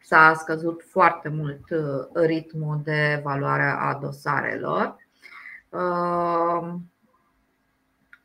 [0.00, 4.96] s-a scăzut foarte mult uh, ritmul de evaluare a dosarelor.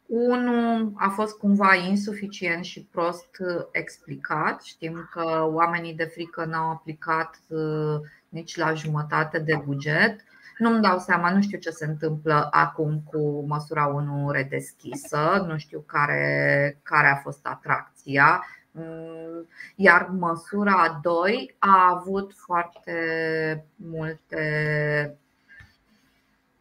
[0.08, 4.62] Unul a fost cumva insuficient și prost uh, explicat.
[4.62, 8.00] Știm că oamenii de frică n-au aplicat uh,
[8.30, 10.24] nici la jumătate de buget.
[10.58, 15.80] Nu-mi dau seama, nu știu ce se întâmplă acum cu măsura 1 redeschisă, nu știu
[15.80, 18.46] care, care a fost atracția.
[18.72, 25.18] Mm, iar măsura 2 a avut foarte multe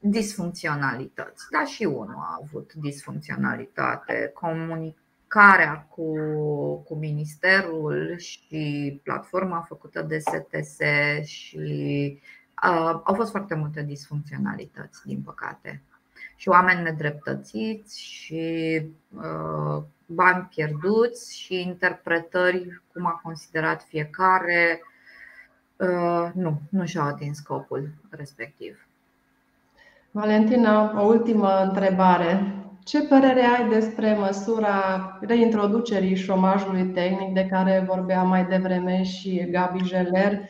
[0.07, 1.45] disfuncționalități.
[1.51, 4.31] Da, și unul a avut disfuncționalitate.
[4.35, 6.13] Comunicarea cu,
[6.77, 10.79] cu ministerul și platforma făcută de STS
[11.27, 12.19] și
[12.65, 15.83] uh, au fost foarte multe disfuncționalități, din păcate.
[16.37, 18.83] Și oameni nedreptățiți și
[19.17, 24.83] uh, bani pierduți și interpretări cum a considerat fiecare.
[25.77, 28.87] Uh, nu, nu și-au atins scopul respectiv.
[30.17, 32.55] Valentina, o ultimă întrebare.
[32.85, 39.85] Ce părere ai despre măsura reintroducerii șomajului tehnic de care vorbea mai devreme și Gabi
[39.85, 40.41] Jeler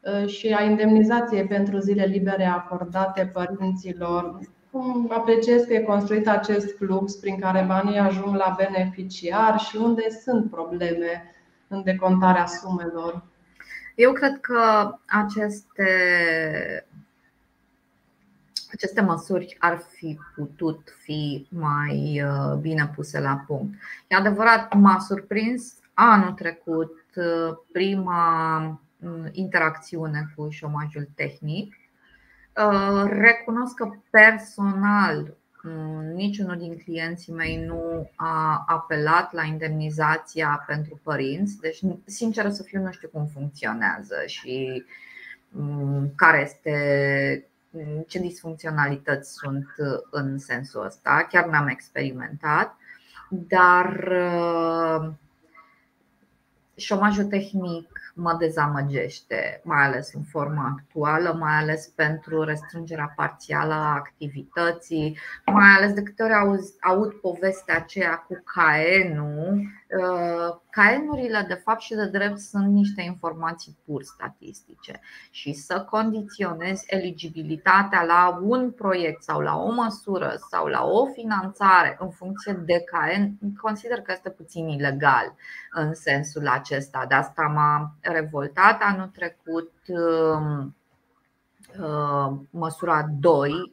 [0.00, 4.38] uh, și a indemnizației pentru zile libere acordate părinților?
[4.70, 10.02] Cum apreciezi că e construit acest flux prin care banii ajung la beneficiar și unde
[10.24, 11.34] sunt probleme
[11.68, 13.22] în decontarea sumelor?
[13.94, 15.88] Eu cred că aceste
[18.76, 23.74] aceste măsuri ar fi putut fi mai uh, bine puse la punct.
[24.08, 28.60] E adevărat, m-a surprins anul trecut uh, prima
[28.96, 31.74] mm, interacțiune cu șomajul tehnic.
[32.56, 41.00] Uh, recunosc că personal mm, niciunul din clienții mei nu a apelat la indemnizația pentru
[41.02, 44.84] părinți, deci sincer să fiu nu știu cum funcționează și
[45.48, 47.46] mm, care este
[48.06, 51.26] ce disfuncționalități sunt uh, în sensul ăsta.
[51.30, 52.76] Chiar n-am experimentat,
[53.30, 55.12] dar uh,
[56.76, 63.94] șomajul tehnic mă dezamăgește, mai ales în forma actuală, mai ales pentru restrângerea parțială a
[63.94, 65.18] activității,
[65.52, 69.62] mai ales de câte ori aud, aud povestea aceea cu caenul.
[69.88, 76.84] Uh, caenurile, de fapt și de drept, sunt niște informații pur statistice și să condiționezi
[76.86, 82.80] eligibilitatea la un proiect sau la o măsură sau la o finanțare în funcție de
[82.80, 85.34] caen, consider că este puțin ilegal
[85.70, 87.04] în sensul acesta.
[87.08, 90.74] De asta m-a revoltat anul trecut um,
[92.50, 93.72] măsura 2,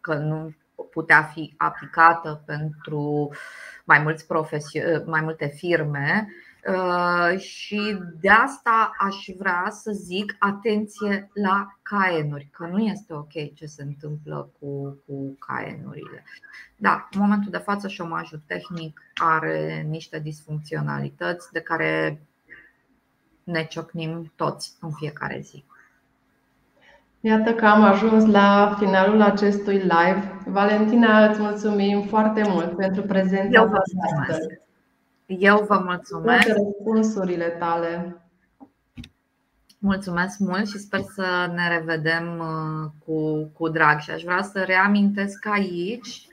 [0.00, 0.54] că nu
[0.90, 3.30] putea fi aplicată pentru
[3.84, 6.28] mai, mulți profesio- mai multe firme
[6.68, 13.54] Uh, și de asta aș vrea să zic atenție la caenuri, că nu este ok
[13.54, 16.24] ce se întâmplă cu, cu caenurile.
[16.76, 22.22] Da, în momentul de față șomajul tehnic are niște disfuncționalități de care
[23.44, 25.64] ne ciocnim toți în fiecare zi.
[27.20, 30.42] Iată că am ajuns la finalul acestui live.
[30.46, 33.82] Valentina, îți mulțumim foarte mult pentru prezența ta
[34.18, 34.60] astăzi.
[35.26, 36.44] Eu vă mulțumesc.
[36.44, 38.16] Toate răspunsurile tale.
[39.78, 43.98] Mulțumesc mult și sper să ne revedem uh, cu, cu drag.
[43.98, 46.29] Și aș vrea să reamintesc aici Uh,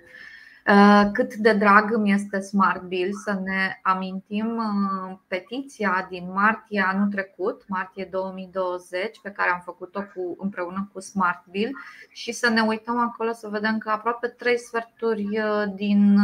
[1.13, 7.07] cât de drag îmi este Smart Bill să ne amintim uh, petiția din martie anul
[7.07, 11.71] trecut, martie 2020, pe care am făcut-o cu, împreună cu Smart Bill
[12.09, 16.19] și să ne uităm acolo să vedem că aproape trei sferturi uh, din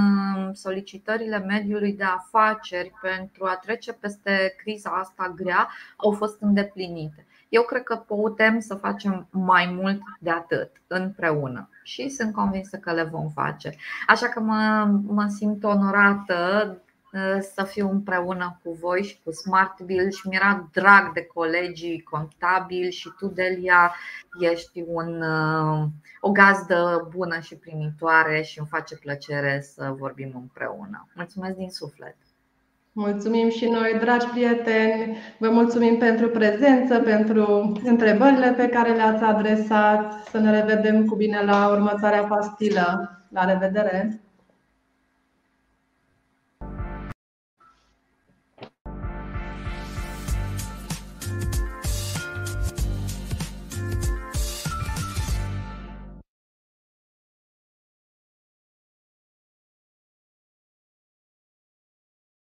[0.53, 7.25] solicitările mediului de afaceri pentru a trece peste criza asta grea au fost îndeplinite.
[7.53, 12.93] Eu cred că putem să facem mai mult de atât împreună și sunt convinsă că
[12.93, 13.75] le vom face.
[14.07, 16.37] Așa că mă, mă simt onorată
[17.13, 22.91] uh, să fiu împreună cu voi și cu SmartBill și mi-era drag de colegii contabili
[22.91, 23.95] și tu, Delia,
[24.39, 25.87] ești un, uh,
[26.19, 31.07] o gazdă bună și primitoare și îmi face plăcere să vorbim împreună.
[31.15, 32.15] Mulțumesc din suflet!
[32.95, 35.17] Mulțumim și noi, dragi prieteni.
[35.39, 40.27] Vă mulțumim pentru prezență, pentru întrebările pe care le-ați adresat.
[40.29, 43.17] Să ne revedem cu bine la următoarea pastilă.
[43.29, 44.21] La revedere!